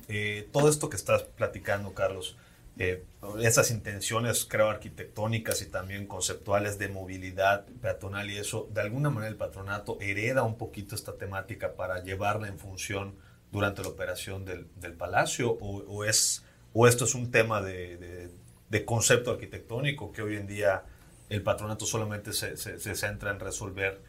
[0.08, 2.38] eh, todo esto que estás platicando, Carlos,
[2.80, 3.04] eh,
[3.42, 9.30] esas intenciones, creo, arquitectónicas y también conceptuales de movilidad peatonal y eso, de alguna manera
[9.30, 13.16] el patronato hereda un poquito esta temática para llevarla en función
[13.52, 17.98] durante la operación del, del palacio o, o es o esto es un tema de,
[17.98, 18.30] de-
[18.70, 20.84] de concepto arquitectónico que hoy en día
[21.30, 24.00] el patronato solamente se, se- se centra en resolver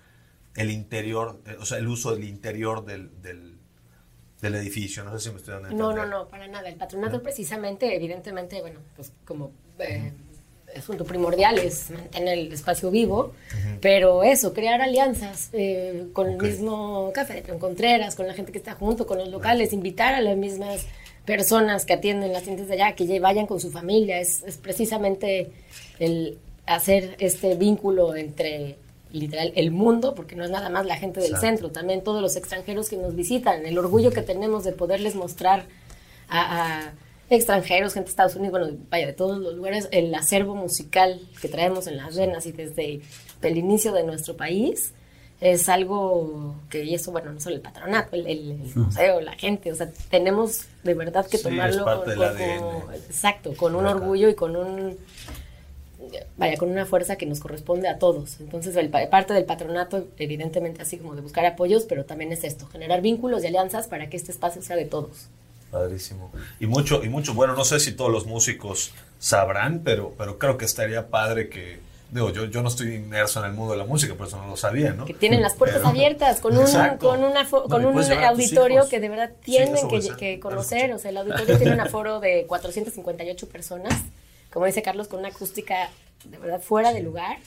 [0.56, 3.58] el interior, eh, o sea, el uso del interior del, del,
[4.40, 5.04] del edificio.
[5.04, 6.68] No sé si me estoy dando a No, no, no, para nada.
[6.68, 10.12] El patronato precisamente, evidentemente, bueno, pues como eh,
[10.76, 13.32] asunto primordial es mantener el espacio vivo,
[13.80, 18.58] pero eso, crear alianzas eh, con el mismo café León Contreras, con la gente que
[18.58, 20.86] está junto, con los locales, invitar a las mismas
[21.24, 24.56] personas que atienden las tiendas de allá, que ya vayan con su familia, es, es
[24.56, 25.50] precisamente
[25.98, 28.76] el hacer este vínculo entre
[29.12, 31.46] literal el mundo, porque no es nada más la gente del Exacto.
[31.46, 35.66] centro, también todos los extranjeros que nos visitan, el orgullo que tenemos de poderles mostrar
[36.28, 36.92] a, a
[37.28, 41.48] extranjeros, gente de Estados Unidos, bueno, vaya, de todos los lugares, el acervo musical que
[41.48, 43.00] traemos en las venas y desde
[43.42, 44.92] el inicio de nuestro país
[45.40, 49.32] es algo que, y eso, bueno, no solo el patronato, el, el- el museo, la
[49.32, 54.28] gente, o sea, tenemos de verdad que Sí, tomarlo con- con- exacto, con un orgullo
[54.28, 54.98] y con un
[56.36, 58.40] vaya, con una fuerza que nos corresponde a todos.
[58.40, 62.44] Entonces, el pa- parte del patronato, evidentemente, así como de buscar apoyos, pero también es
[62.44, 65.28] esto, generar vínculos y alianzas para que este espacio sea de todos.
[65.70, 66.32] Padrísimo.
[66.58, 70.58] Y mucho, y mucho, bueno, no sé si todos los músicos sabrán, pero, pero creo
[70.58, 71.78] que estaría padre que,
[72.10, 74.48] digo, yo, yo no estoy inmerso en el mundo de la música, por eso no
[74.48, 75.04] lo sabía, ¿no?
[75.04, 77.08] Que tienen las puertas Pero- abiertas con un, Exacto.
[77.10, 80.92] con una fo- No, con un auditorio que de verdad tienen que, que conocer.
[80.92, 83.94] O sea, el auditorio tiene un aforo de 458 personas,
[84.52, 85.90] como dice Carlos, con una acústica
[86.24, 87.38] de verdad fuera de lugar.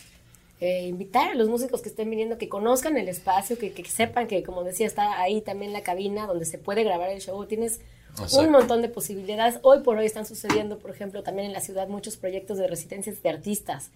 [0.62, 4.28] Eh, invitar a los músicos que estén viniendo que conozcan el espacio, que, que sepan
[4.28, 7.46] que, como decía, está ahí también la cabina donde se puede grabar el show.
[7.46, 8.40] Tienes Exacto.
[8.40, 9.60] un montón de posibilidades.
[9.64, 13.22] Hoy por hoy están sucediendo, por ejemplo, también en la ciudad muchos proyectos de residencias
[13.22, 13.90] de artistas.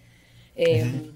[0.56, 1.10] Eh,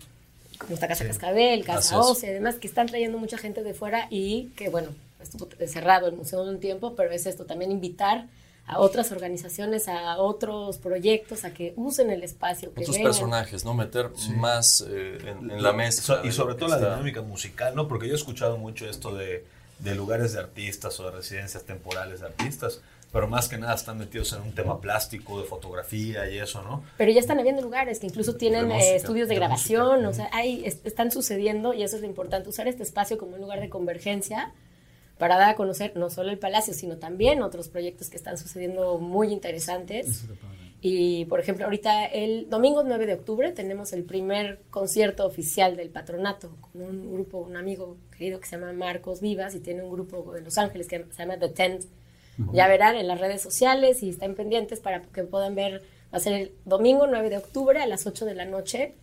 [0.59, 1.09] Como está Casa Sí.
[1.11, 2.01] Cascabel, Casa es.
[2.07, 4.89] Ósea y demás, que están trayendo mucha gente de fuera y que, bueno,
[5.21, 8.27] estuvo cerrado el museo un tiempo, pero es esto, también invitar
[8.67, 13.13] a otras organizaciones, a otros proyectos, a que usen el espacio, que Otros vengan.
[13.13, 13.75] personajes, ¿no?
[13.75, 16.01] Meter más eh, en, en la mesa.
[16.03, 17.89] So- y de sobre todo la dinámica musical, ¿no?
[17.89, 19.45] Porque yo he escuchado mucho esto de,
[19.81, 22.81] de lugares de artistas o de residencias temporales de artistas,
[23.13, 26.83] pero más que nada están metidos en un tema plástico, de fotografía y eso, ¿no?
[26.97, 30.07] Pero ya están habiendo lugares que incluso tienen De eh, música, estudios de, de grabación,
[30.07, 33.35] o sea, hay, es- están sucediendo y eso es lo importante, usar este espacio como
[33.35, 34.53] un lugar de convergencia
[35.23, 38.99] para dar a conocer no solo el palacio, sino también otros proyectos que están sucediendo
[38.99, 40.25] muy interesantes.
[40.81, 45.91] Y, por ejemplo, ahorita el domingo 9 de octubre tenemos el primer concierto oficial del
[45.91, 49.93] patronato con un grupo, un amigo querido que se llama Marcos Vivas y tiene un
[49.93, 51.85] grupo de Los Ángeles que se llama The Tent.
[52.53, 55.83] Ya verán en las redes sociales y están pendientes para que puedan ver.
[56.13, 58.97] Va a ser el domingo 9 de octubre a las 8 de la noche.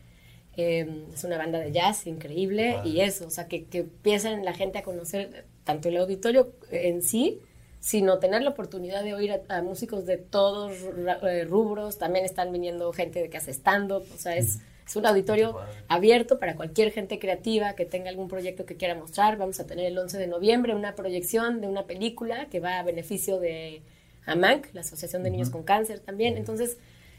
[0.57, 4.51] Eh, es una banda de jazz increíble y eso, o sea, que, que empiecen la
[4.51, 7.41] gente a conocer tanto el auditorio en sí,
[7.79, 10.73] sino tener la oportunidad de oír a, a músicos de todos
[11.21, 11.99] eh, rubros.
[11.99, 16.55] También están viniendo gente que hace stand-up, o sea, es, es un auditorio abierto para
[16.55, 19.37] cualquier gente creativa que tenga algún proyecto que quiera mostrar.
[19.37, 22.83] Vamos a tener el 11 de noviembre una proyección de una película que va a
[22.83, 23.83] beneficio de
[24.25, 26.35] AMANC, la Asociación de Niños con Cáncer también.
[26.35, 26.77] Entonces,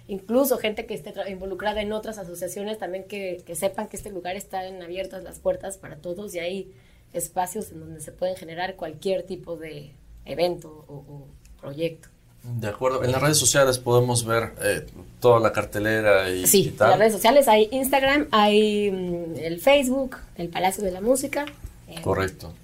[0.08, 4.34] incluso gente que esté involucrada en otras asociaciones también que, que sepan que este lugar
[4.34, 6.72] están abiertas las puertas para todos y hay
[7.12, 9.92] espacios en donde se pueden generar cualquier tipo de
[10.24, 11.26] evento o, o
[11.60, 12.08] proyecto.
[12.42, 13.04] De acuerdo.
[13.04, 14.86] En las redes sociales podemos ver eh,
[15.20, 19.60] toda la cartelera y, y Sí, en las redes sociales hay Instagram, hay mm, el
[19.60, 21.44] Facebook, el Palacio de la Música.
[21.88, 22.54] eh, Correcto.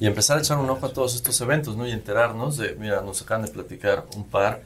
[0.00, 1.86] Y empezar a echar un ojo a todos estos eventos, ¿no?
[1.86, 4.62] Y enterarnos de, mira, nos acaban de platicar un par,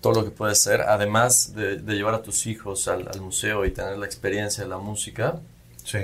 [0.00, 3.64] todo lo que puede ser, además de, de llevar a tus hijos al, al museo
[3.66, 5.40] y tener la experiencia de la música.
[5.84, 5.98] Sí,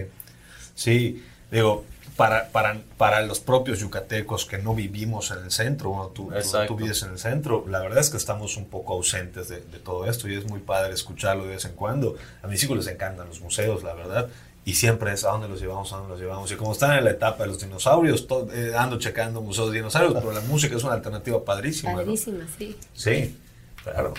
[0.75, 1.85] sí, digo,
[2.17, 6.35] para, para, para los propios yucatecos que no vivimos en el centro, bueno, tú, tú-
[6.35, 6.69] Exacto.
[6.75, 9.79] tú vives en el centro, la verdad es que estamos un poco ausentes de, de
[9.79, 12.17] todo esto y es muy padre escucharlo de vez en cuando.
[12.43, 14.29] A mis hijos les encantan los museos, la verdad.
[14.65, 16.51] Y siempre es a dónde los llevamos, a dónde los llevamos.
[16.51, 19.77] Y como están en la etapa de los dinosaurios, to- eh, ando checando museos de
[19.77, 21.93] dinosaurios, pero la música es una alternativa padrísima.
[21.93, 21.99] ¿no?
[21.99, 22.77] Padrísima, sí.
[22.95, 23.37] Sí,
[23.85, 24.15] Claro.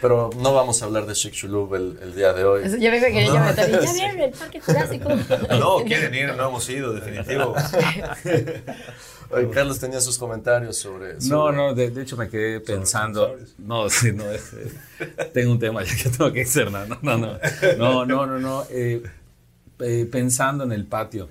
[0.00, 2.62] Pero no vamos a hablar de Chicxulub el, el día de hoy.
[2.64, 3.34] Eso, yo me que No.
[3.34, 5.08] me ¿Ya vieron el Parque Jurásico?
[5.58, 7.54] No, quieren ir, no hemos ido, definitivo.
[9.30, 11.14] Oye, Carlos tenía sus comentarios sobre...
[11.14, 13.36] No, sobre- no, de, de hecho me quedé pensando.
[13.58, 16.88] No, sí, no, es, eh, tengo un tema ya que tengo que externar.
[16.88, 17.38] No, no, no,
[17.76, 19.02] no, no, no, no, eh,
[19.80, 21.28] eh, pensando en el patio,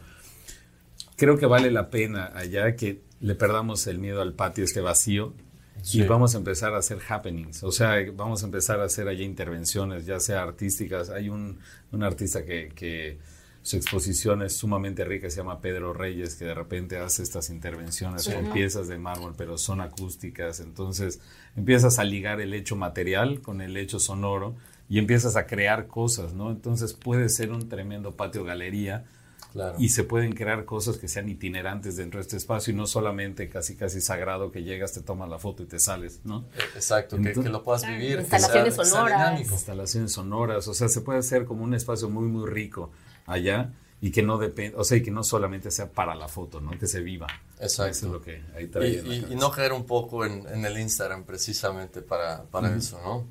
[1.16, 5.34] creo que vale la pena allá que le perdamos el miedo al patio este vacío
[5.82, 6.02] Sí.
[6.02, 9.24] y vamos a empezar a hacer happenings, o sea, vamos a empezar a hacer allá
[9.24, 11.10] intervenciones, ya sea artísticas.
[11.10, 11.60] Hay un,
[11.92, 13.18] un artista que, que
[13.62, 18.24] su exposición es sumamente rica, se llama Pedro Reyes, que de repente hace estas intervenciones
[18.24, 18.32] Sí.
[18.32, 21.20] con piezas de mármol, pero son acústicas, entonces
[21.56, 24.56] empiezas a ligar el hecho material con el hecho sonoro
[24.90, 26.50] y empiezas a crear cosas, ¿no?
[26.50, 29.04] Entonces puede ser un tremendo patio galería
[29.54, 29.76] Claro.
[29.80, 33.50] y se pueden crear cosas que sean itinerantes dentro de este espacio y no solamente
[33.50, 36.46] casi casi sagrado que llegas, te tomas la foto y te sales, ¿no?
[36.76, 38.16] Exacto, que, Entonces- que lo puedas vivir.
[38.18, 39.40] que Instalaciones sea- sea sonoras.
[39.52, 42.92] instalaciones sonoras, o sea, se puede hacer como un espacio muy muy rico
[43.26, 46.62] allá y que no depende, o sea, y que no solamente sea para la foto,
[46.62, 46.72] ¿no?
[46.78, 47.26] Que se viva.
[47.60, 47.90] Exacto.
[47.92, 49.36] Eso es lo que ahí Y, trae.
[49.36, 53.26] no caer un poco en, en el Instagram precisamente para, para eso, ¿no?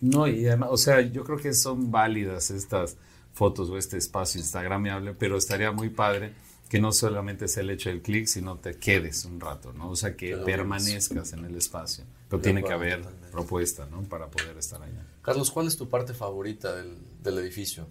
[0.00, 2.96] No, y además, o sea, yo creo que son válidas estas
[3.32, 6.32] fotos o este espacio instagramable, pero estaría muy padre
[6.68, 9.90] que no solamente sea el hecho del clic, sino te quedes un rato, ¿no?
[9.90, 12.04] O sea, que permanezcas en el espacio.
[12.30, 13.28] Pero tiene que haber totalmente.
[13.28, 14.02] propuesta, ¿no?
[14.04, 15.06] Para poder estar allá.
[15.20, 17.88] Carlos, ¿cuál es tu parte favorita del, del edificio?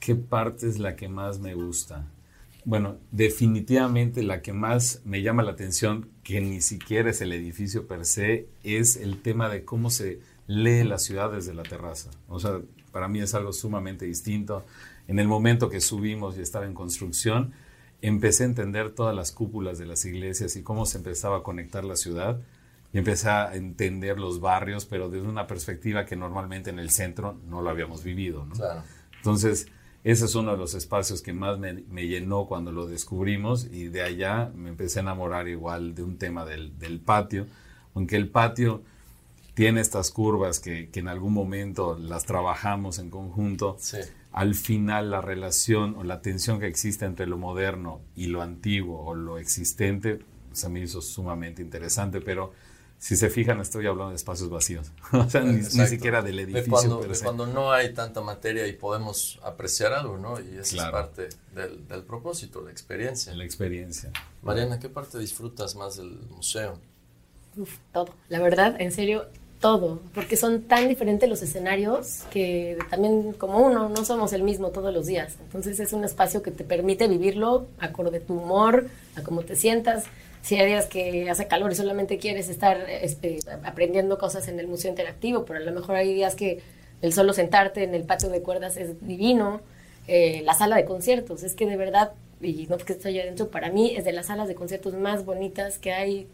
[0.00, 2.06] ¿Qué parte es la que más me gusta?
[2.66, 7.86] Bueno, definitivamente la que más me llama la atención, que ni siquiera es el edificio
[7.86, 12.10] per se, es el tema de cómo se lee la ciudad desde la terraza.
[12.28, 12.60] O sea,
[12.94, 14.64] para mí es algo sumamente distinto.
[15.08, 17.52] En el momento que subimos y estaba en construcción,
[18.00, 21.84] empecé a entender todas las cúpulas de las iglesias y cómo se empezaba a conectar
[21.84, 22.40] la ciudad.
[22.92, 27.36] Y empecé a entender los barrios, pero desde una perspectiva que normalmente en el centro
[27.48, 28.46] no lo habíamos vivido.
[28.46, 28.54] ¿no?
[28.54, 28.84] Claro.
[29.16, 29.66] Entonces,
[30.04, 33.88] ese es uno de los espacios que más me, me llenó cuando lo descubrimos y
[33.88, 37.48] de allá me empecé a enamorar igual de un tema del, del patio,
[37.96, 38.84] aunque el patio
[39.54, 43.76] tiene estas curvas que, que en algún momento las trabajamos en conjunto.
[43.78, 43.98] Sí.
[44.32, 49.04] Al final la relación o la tensión que existe entre lo moderno y lo antiguo
[49.04, 50.18] o lo existente
[50.52, 52.52] se me hizo sumamente interesante, pero
[52.98, 56.42] si se fijan estoy hablando de espacios vacíos, o sea, ni, ni siquiera del De
[56.42, 56.70] edificio.
[56.70, 60.40] cuando, per de cuando no hay tanta materia y podemos apreciar algo, ¿no?
[60.40, 60.88] Y esa Claro.
[60.98, 63.34] es parte del, del propósito, la experiencia.
[63.34, 64.10] La experiencia.
[64.42, 66.80] Mariana, ¿qué parte disfrutas más del museo?
[67.56, 68.14] Uf, todo.
[68.28, 69.26] La verdad, en serio,
[69.64, 69.98] todo.
[70.12, 74.92] Porque son tan diferentes los escenarios que también, como uno, no somos el mismo todos
[74.92, 75.36] los días.
[75.40, 79.56] Entonces es un espacio que te permite vivirlo acorde a tu humor, a cómo te
[79.56, 80.04] sientas.
[80.42, 84.68] Si hay días que hace calor y solamente quieres estar este, aprendiendo cosas en el
[84.68, 86.60] museo interactivo, pero a lo mejor hay días que
[87.00, 89.62] el solo sentarte en el patio de cuerdas es divino.
[90.08, 93.70] Eh, la sala de conciertos, es que de verdad, y no porque estoy adentro, para
[93.70, 96.26] mí es de las salas de conciertos más bonitas que hay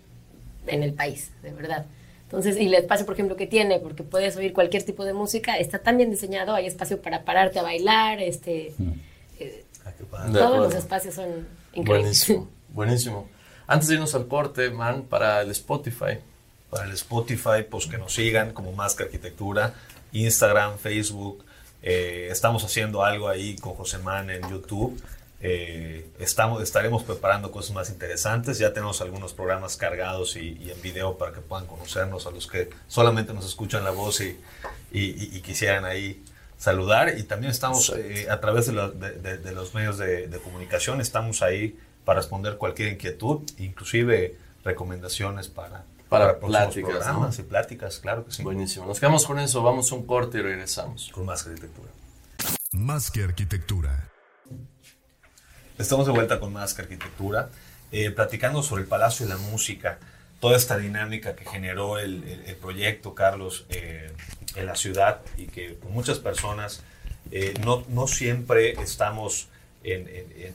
[0.66, 1.87] en el país, de verdad.
[2.31, 5.59] Entonces, y el espacio, por ejemplo, que tiene, porque puedes oír cualquier tipo de música,
[5.59, 8.73] está tan bien diseñado, hay espacio para pararte a bailar, este,
[9.40, 9.64] eh,
[10.29, 11.87] De todos los espacios son increíbles.
[12.29, 13.29] Buenísimo, buenísimo.
[13.66, 16.19] Antes de irnos al corte, man, para el Spotify.
[16.71, 19.75] Para el Spotify, pues que nos sigan como Más que Arquitectura,
[20.12, 21.45] Instagram, Facebook.
[21.83, 24.97] eh, estamos haciendo algo ahí con José Man en YouTube.
[25.40, 28.59] Eh, estamos, estaremos preparando cosas más interesantes.
[28.59, 32.46] Ya tenemos algunos programas cargados y, y en video para que puedan conocernos a los
[32.46, 34.38] que solamente nos escuchan la voz y,
[34.92, 36.22] y- y- y quisieran ahí
[36.59, 37.16] saludar.
[37.18, 40.38] Y también estamos eh, a través de, los- de- de- de los medios de, de
[40.38, 47.44] comunicación, estamos ahí para responder cualquier inquietud, inclusive recomendaciones para, Para próximos pláticas, programas ¿no?
[47.44, 48.42] y pláticas, claro que sí.
[48.42, 48.85] Buenísimo.
[48.87, 51.09] Nos quedamos con eso, vamos a un corte y regresamos.
[51.12, 51.88] Con más arquitectura.
[52.72, 54.10] Más que arquitectura.
[55.81, 57.49] Estamos de vuelta con más que arquitectura,
[57.90, 59.99] eh, platicando sobre el Palacio de la Música,
[60.38, 62.23] toda esta dinámica que generó el,
[62.61, 64.12] proyecto, Carlos, eh,
[64.57, 66.83] en la ciudad y que muchas personas
[67.31, 69.49] eh, no, no siempre estamos
[69.83, 70.09] en-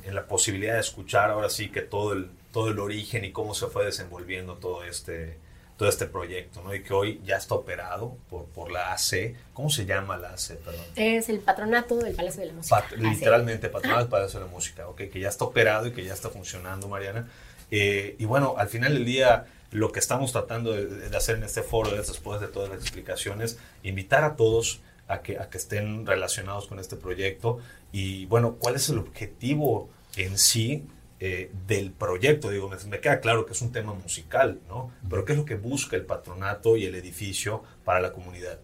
[0.03, 3.55] en la posibilidad de escuchar ahora sí que todo el, todo el origen y cómo
[3.55, 5.37] se fue desenvolviendo todo este,
[5.77, 6.73] todo este proyecto, ¿no?
[6.73, 9.35] Y que hoy ya está operado por, por la AC.
[9.53, 10.55] ¿Cómo se llama la AC?
[10.63, 10.81] Perdón.
[10.95, 12.75] Es el patronato del Palacio de la Música.
[12.81, 16.03] Pat- literalmente, Patronal del Palacio de la Música, ok, que ya está operado y que
[16.05, 17.27] ya está funcionando, Mariana.
[17.71, 21.43] Eh, y bueno, al final del día, lo que estamos tratando de, de hacer en
[21.43, 26.05] este foro, después de todas las explicaciones, invitar a todos a que, a que estén
[26.05, 27.59] relacionados con este proyecto
[27.91, 30.87] y bueno, ¿cuál es el objetivo en sí
[31.19, 32.49] eh, del proyecto?
[32.49, 34.91] Digo, me, me queda claro que es un tema musical, ¿no?
[35.09, 38.59] Pero ¿qué es lo que busca el patronato y el edificio para la comunidad?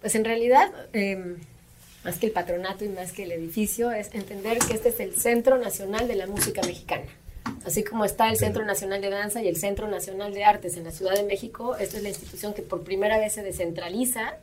[0.00, 1.36] Pues en realidad, eh,
[2.04, 5.16] más que el patronato y más que el edificio, es entender que este es el
[5.16, 7.06] Centro Nacional de la Música Mexicana.
[7.64, 10.84] Así como está el Centro Nacional de Danza y el Centro Nacional de Artes en
[10.84, 14.36] la Ciudad de México, esta es la institución que por primera vez se descentraliza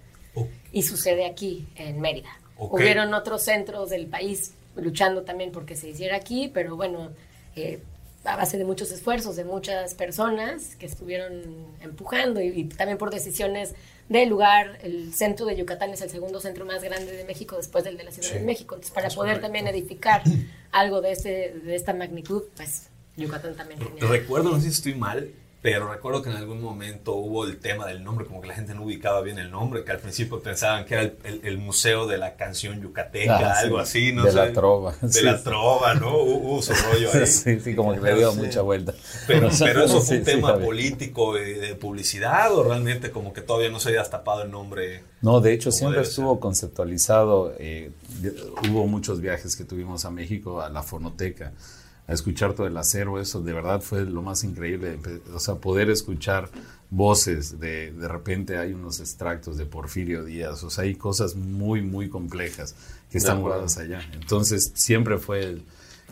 [0.71, 2.29] y sucede aquí, en Mérida.
[2.57, 7.11] Hubieron otros centros del país luchando también porque se hiciera aquí, pero bueno,
[7.55, 7.79] eh,
[8.25, 11.31] a base de muchos esfuerzos de muchas personas que estuvieron
[11.81, 13.73] empujando y, y también por decisiones
[14.09, 14.77] del lugar.
[14.83, 18.03] El centro de Yucatán es el segundo centro más grande de México después del de
[18.03, 18.75] la Ciudad Sí, de México.
[18.75, 19.41] Entonces, para poder correcto.
[19.47, 20.21] también edificar
[20.71, 24.05] algo de, este, de esta magnitud, pues Yucatán también tenía.
[24.05, 25.31] Recuerdo, no sé si estoy mal,
[25.61, 28.73] pero recuerdo que en algún momento hubo el tema del nombre, como que la gente
[28.73, 32.07] no ubicaba bien el nombre, que al principio pensaban que era el, el- el museo
[32.07, 33.65] de la canción yucateca, Ah, sí.
[33.65, 34.23] algo así, ¿no?
[34.23, 34.37] De sé.
[34.37, 35.23] la trova, De sí.
[35.23, 36.15] la trova, ¿no?
[36.17, 37.25] Hubo su rollo ahí.
[37.27, 38.37] Sí, sí, como que le dio Sí.
[38.39, 38.93] mucha vuelta.
[39.27, 43.33] Pero, pero eso fue un Sí, sí, tema político eh, de publicidad o realmente como
[43.33, 45.03] que todavía no se había tapado el nombre.
[45.21, 47.53] No, de hecho siempre estuvo conceptualizado.
[47.59, 47.91] eh,
[48.71, 51.51] hubo muchos viajes que tuvimos a México, a la fonoteca,
[52.09, 53.21] a escuchar todo el acero.
[53.21, 54.97] Eso de verdad fue lo más increíble.
[55.33, 56.49] O sea, poder escuchar
[56.89, 57.59] voces.
[57.59, 60.63] De, de repente hay unos extractos de Porfirio Díaz.
[60.63, 62.75] O sea, hay cosas muy, muy complejas
[63.11, 64.01] que están guardadas allá.
[64.13, 65.63] Entonces, siempre fue el,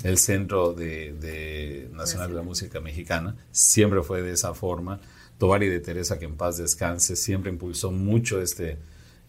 [0.04, 3.36] el centro de, de Nacional de la Música Mexicana.
[3.52, 5.00] Siempre fue de esa forma.
[5.40, 8.78] Tovari de Teresa, que en paz descanse, siempre impulsó mucho este,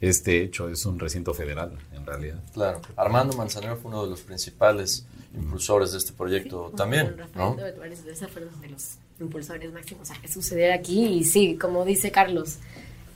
[0.01, 0.69] este hecho.
[0.69, 2.41] Es un recinto federal, en realidad.
[2.53, 2.81] Claro.
[2.97, 7.55] Armando Manzanero fue uno de los principales impulsores de este proyecto también, ¿no?
[7.55, 12.59] De de los impulsores máximos a que sucediera aquí y sí, como dice Carlos,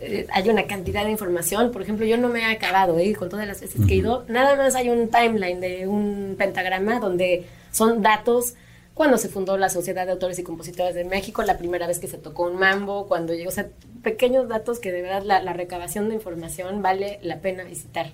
[0.01, 3.15] eh, hay una cantidad de información, por ejemplo, yo no me he acabado ¿eh?
[3.15, 6.99] con todas las veces que he ido, nada más hay un timeline de un pentagrama
[6.99, 8.55] donde son datos
[8.95, 12.09] cuando se fundó la Sociedad de Autores y Compositores de México, la primera vez que
[12.09, 13.69] se tocó un mambo, cuando llegó, o sea,
[14.03, 18.13] pequeños datos que de verdad la, la recabación de información vale la pena visitar.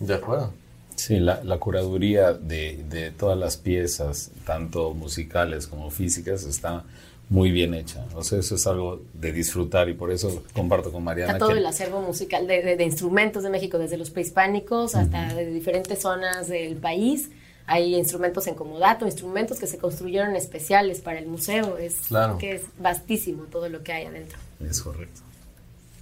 [0.00, 0.52] De acuerdo.
[0.96, 6.84] Sí, la, la curaduría de, de todas las piezas, tanto musicales como físicas, está
[7.28, 8.04] muy bien hecha.
[8.14, 11.52] O sea, eso es algo de disfrutar y por eso comparto con Mariana Está todo
[11.54, 15.46] que el acervo musical de, de- de instrumentos de México, desde los prehispánicos hasta de
[15.46, 17.30] diferentes zonas del país.
[17.66, 21.76] Hay instrumentos en comodato, instrumentos que se construyeron especiales para el museo.
[21.78, 22.38] Es Claro.
[22.38, 24.38] que es vastísimo todo lo que hay adentro.
[24.68, 25.20] es correcto.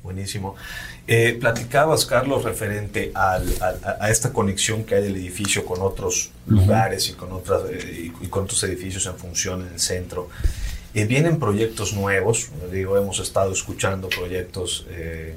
[0.02, 0.54] Buenísimo.
[1.06, 5.80] Eh, platicabas, Carlos, referente al- al- a, a esta conexión que hay del edificio con
[5.80, 10.28] otros lugares y con, otras, eh, y, con otros edificios en función en el centro.
[10.92, 15.36] Eh, vienen proyectos nuevos, digo, hemos estado escuchando proyectos eh,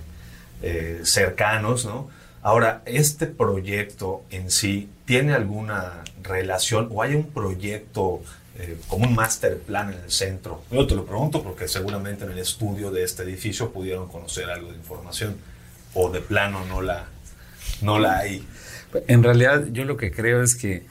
[0.62, 2.10] eh, cercanos, ¿no?
[2.48, 8.22] Ahora, ¿este proyecto en sí tiene alguna relación o hay un proyecto
[8.58, 10.64] eh, como un master plan en el centro?
[10.72, 14.72] Yo te lo pregunto porque seguramente en el estudio de este edificio pudieron conocer algo
[14.72, 15.36] de información
[15.94, 17.08] o de plano no la,
[17.82, 18.48] no la hay.
[19.10, 20.86] En realidad, yo lo que creo es que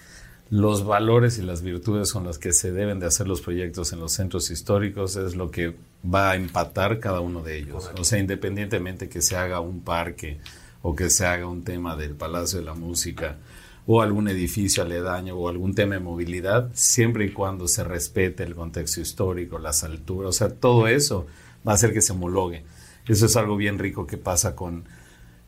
[0.51, 4.01] los valores y las virtudes con las que se deben de hacer los proyectos en
[4.01, 7.91] los centros históricos es lo que va a empatar cada uno de ellos.
[7.99, 10.39] O sea, independientemente que se haga un parque
[10.83, 13.37] o que se haga un tema del Palacio de la Música
[13.87, 18.55] o algún edificio aledaño o algún tema de movilidad, siempre y cuando se respete el
[18.55, 21.27] contexto histórico, las alturas, o sea, todo eso
[21.67, 22.65] va a hacer que se homologue.
[23.07, 24.85] Eso es algo bien rico que pasa con,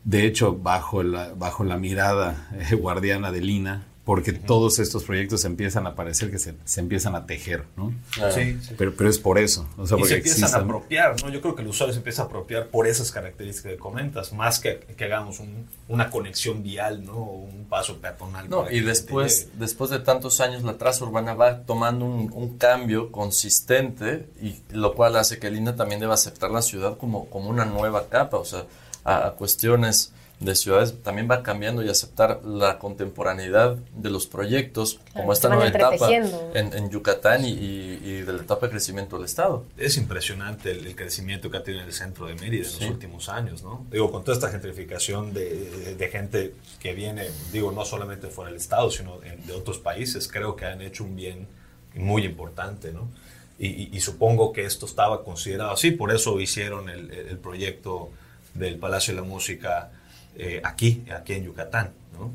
[0.05, 5.45] de hecho, bajo la, bajo la mirada eh, guardiana de Lina, porque todos estos proyectos
[5.45, 7.93] empiezan a parecer que se, se empiezan a tejer, ¿no?
[8.33, 8.73] Sí, sí.
[8.75, 9.67] Pero, pero es por eso.
[9.77, 11.29] O sea, y porque se empiezan a apropiar, ¿no?
[11.29, 14.59] Yo creo que el usuario se empieza a apropiar por esas características que comentas, más
[14.59, 17.13] que, que hagamos un- una conexión vial, ¿no?
[17.17, 18.49] O un paso peatonal.
[18.49, 19.51] No, y después, llegue.
[19.59, 24.95] después de tantos años, la traza urbana va tomando un, un cambio consistente, y lo
[24.95, 28.45] cual hace que Linda también deba aceptar la ciudad como, como una nueva capa, o
[28.45, 28.65] sea,
[29.03, 34.99] a, a cuestiones de ciudades también va cambiando y aceptar la contemporaneidad de los proyectos,
[35.13, 38.71] como se esta nueva etapa en, en Yucatán y, y- y de la etapa de
[38.71, 39.65] crecimiento del Estado.
[39.75, 42.79] Es impresionante el, el crecimiento que ha tenido el centro de Mérida en Sí.
[42.81, 43.85] los últimos años, ¿no?
[43.91, 48.49] Digo, con toda esta gentrificación de, de- de gente que viene, digo, no solamente fuera
[48.49, 51.47] del Estado, sino en- de otros países, creo que han hecho un bien
[51.95, 53.09] muy importante, ¿no?
[53.57, 58.09] Y, y- y supongo que esto estaba considerado así, por eso hicieron el, el proyecto
[58.53, 59.91] del Palacio de la Música
[60.39, 62.31] eh, aquí, aquí en Yucatán, ¿no?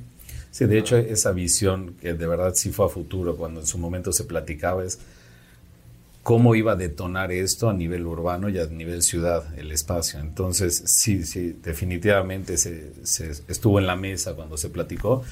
[0.51, 3.77] Sí, de hecho, esa visión que de verdad sí fue a futuro, cuando en su
[3.79, 5.01] momento se platicaba, es
[6.23, 10.21] cómo iba a detonar esto a nivel urbano y a nivel ciudad, el espacio.
[10.21, 15.23] Entonces, sí, sí, definitivamente se, se estuvo en la mesa cuando se platicó.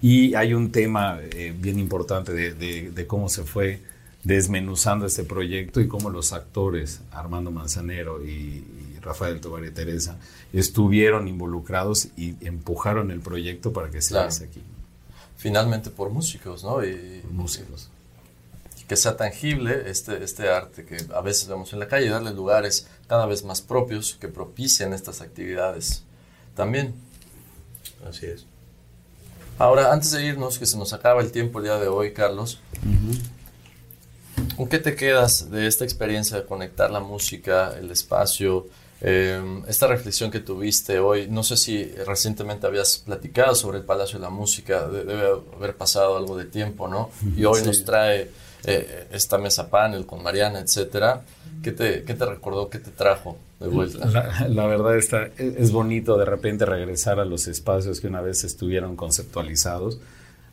[0.00, 3.80] Y hay un tema eh, bien importante de, de- de cómo se fue
[4.24, 8.64] desmenuzando este proyecto y cómo los actores, Armando Manzanero y,
[9.02, 10.16] Rafael Tobar y Teresa,
[10.52, 14.28] estuvieron involucrados y empujaron el proyecto para que se Claro.
[14.28, 14.62] hace aquí.
[15.36, 16.84] Finalmente por músicos, ¿no?
[16.84, 17.88] Y, músicos.
[18.80, 22.32] y que sea tangible este, este arte que a veces vemos en la calle, darle
[22.32, 26.02] lugares cada vez más propios que propicien estas actividades
[26.54, 26.94] también.
[28.08, 28.46] Así es.
[29.58, 32.60] Ahora, antes de irnos, que se nos acaba el tiempo el día de hoy, Carlos,
[34.56, 38.66] ¿Con qué te quedas de esta experiencia de conectar la música, el espacio,
[39.04, 41.26] eh, esta reflexión que tuviste hoy?
[41.28, 45.76] No sé si recientemente habías platicado sobre el Palacio de la Música, de- debe haber
[45.76, 47.10] pasado algo de tiempo, ¿no?
[47.36, 47.66] Y hoy Sí.
[47.66, 48.30] nos trae
[48.64, 51.22] eh, esta mesa panel con Mariana, etcétera.
[51.64, 54.06] ¿Qué te, ¿Qué te recordó, qué te trajo de vuelta?
[54.08, 58.20] La, la verdad está, es, es bonito de repente regresar a los espacios que una
[58.20, 59.98] vez estuvieron conceptualizados.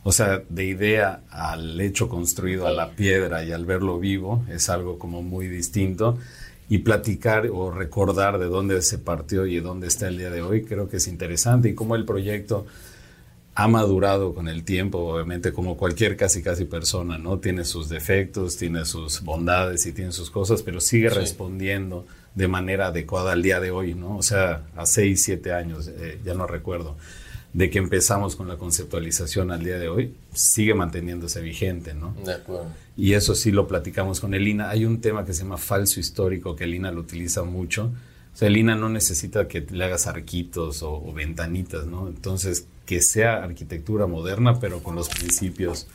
[0.02, 4.70] O sea, de idea al hecho construido, a la piedra y al verlo vivo, es
[4.70, 6.18] algo como muy distinto.
[6.70, 10.40] Y platicar o recordar de dónde se partió y de dónde está el día de
[10.40, 11.68] hoy, creo que es interesante.
[11.68, 12.64] Y cómo el proyecto
[13.56, 17.38] ha madurado con el tiempo, obviamente, como cualquier casi casi persona, ¿no?
[17.40, 21.16] Tiene sus defectos, tiene sus bondades y tiene sus cosas, pero sigue Sí.
[21.16, 22.06] respondiendo
[22.36, 24.16] de manera adecuada al día de hoy, ¿no?
[24.16, 26.96] O sea, a seis, siete años, eh, ya no recuerdo,
[27.52, 32.14] de que empezamos con la conceptualización al día de hoy, sigue manteniéndose vigente, ¿no?
[32.24, 32.66] De acuerdo.
[32.96, 34.70] Y eso sí lo platicamos con Elina.
[34.70, 37.92] Hay un tema que se llama falso histórico que Elina lo utiliza mucho.
[38.32, 42.06] O sea, Elina no necesita que le hagas arquitos o, o ventanitas, ¿no?
[42.08, 45.88] Entonces, que sea arquitectura moderna, pero con los principios,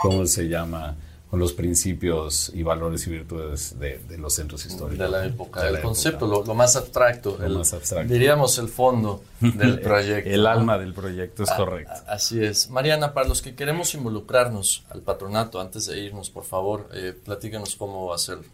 [0.00, 0.96] ¿cómo se llama?
[1.32, 4.98] Con los principios y valores y virtudes de, de los centros históricos.
[4.98, 6.40] De la época, De el la concepto, época.
[6.40, 7.36] lo, lo más abstracto.
[7.40, 8.12] Lo el- más abstracto.
[8.12, 10.28] Diríamos el fondo del proyecto.
[10.28, 11.92] El alma del proyecto es Ah, correcto.
[11.94, 12.68] ah, Así es.
[12.68, 17.76] Mariana, para los que queremos involucrarnos al patronato, antes de irnos, por favor, eh, platícanos
[17.76, 18.44] cómo hacerlo.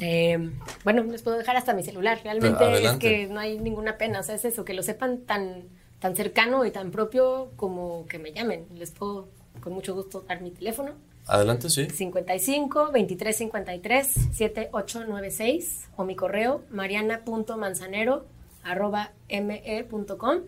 [0.00, 0.50] Eh,
[0.82, 2.18] bueno, les puedo dejar hasta mi celular.
[2.24, 4.18] Realmente Pero es que no hay ninguna pena.
[4.18, 5.62] O sea, es eso, que lo sepan tan,
[6.00, 8.66] tan cercano y tan propio como que me llamen.
[8.74, 9.28] Les puedo
[9.60, 10.90] con mucho gusto dar mi teléfono.
[11.26, 11.88] Adelante, sí.
[11.88, 18.26] 55 23 53 7896 o mi correo mariana.manzanero
[18.64, 20.40] arroba me.com.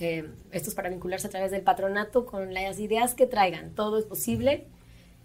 [0.00, 3.70] Eh, esto es para vincularse a través del patronato con las ideas que traigan.
[3.74, 4.66] Todo es posible.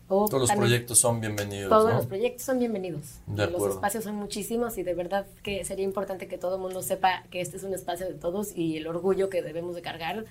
[0.09, 1.69] O Todos los proyectos son bienvenidos.
[1.69, 1.97] todos ¿no?
[1.97, 3.19] los proyectos son bienvenidos.
[3.25, 6.81] De los espacios son muchísimos y de verdad que sería importante que todo el mundo
[6.81, 10.25] sepa que este es un espacio de todos y el orgullo que debemos de cargar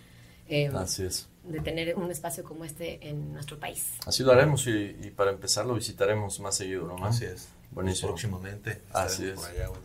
[0.53, 1.28] eh, Así es.
[1.44, 3.84] de tener un espacio como este en nuestro país.
[4.07, 7.05] Así lo haremos y, y para empezar lo visitaremos más seguido, ¿no?
[7.05, 7.48] Así es.
[7.70, 8.09] Buenísimo.
[8.09, 8.82] Próximamente.
[8.92, 9.34] Así es.
[9.40, 9.80] por allá, güey.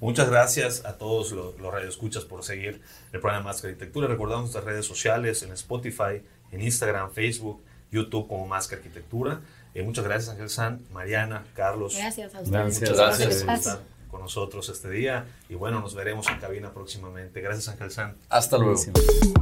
[0.00, 2.80] Muchas gracias a todos los, los radioescuchas por seguir
[3.12, 4.08] el programa Más que Arquitectura.
[4.08, 7.62] Recordamos nuestras redes sociales en Spotify, en Instagram, Facebook,
[7.92, 9.40] YouTube como Más que Arquitectura.
[9.74, 11.96] Eh, muchas gracias Ángel San, Mariana, Carlos.
[11.96, 12.80] Gracias a ustedes.
[12.80, 12.98] Muchas Gracias.
[12.98, 13.70] gracias por Espacio.
[13.72, 15.24] estar con nosotros este día.
[15.48, 17.40] Y bueno, nos veremos en cabina próximamente.
[17.40, 18.16] Gracias Ángel San.
[18.28, 18.74] Hasta luego.
[18.74, 19.41] Buenísimo.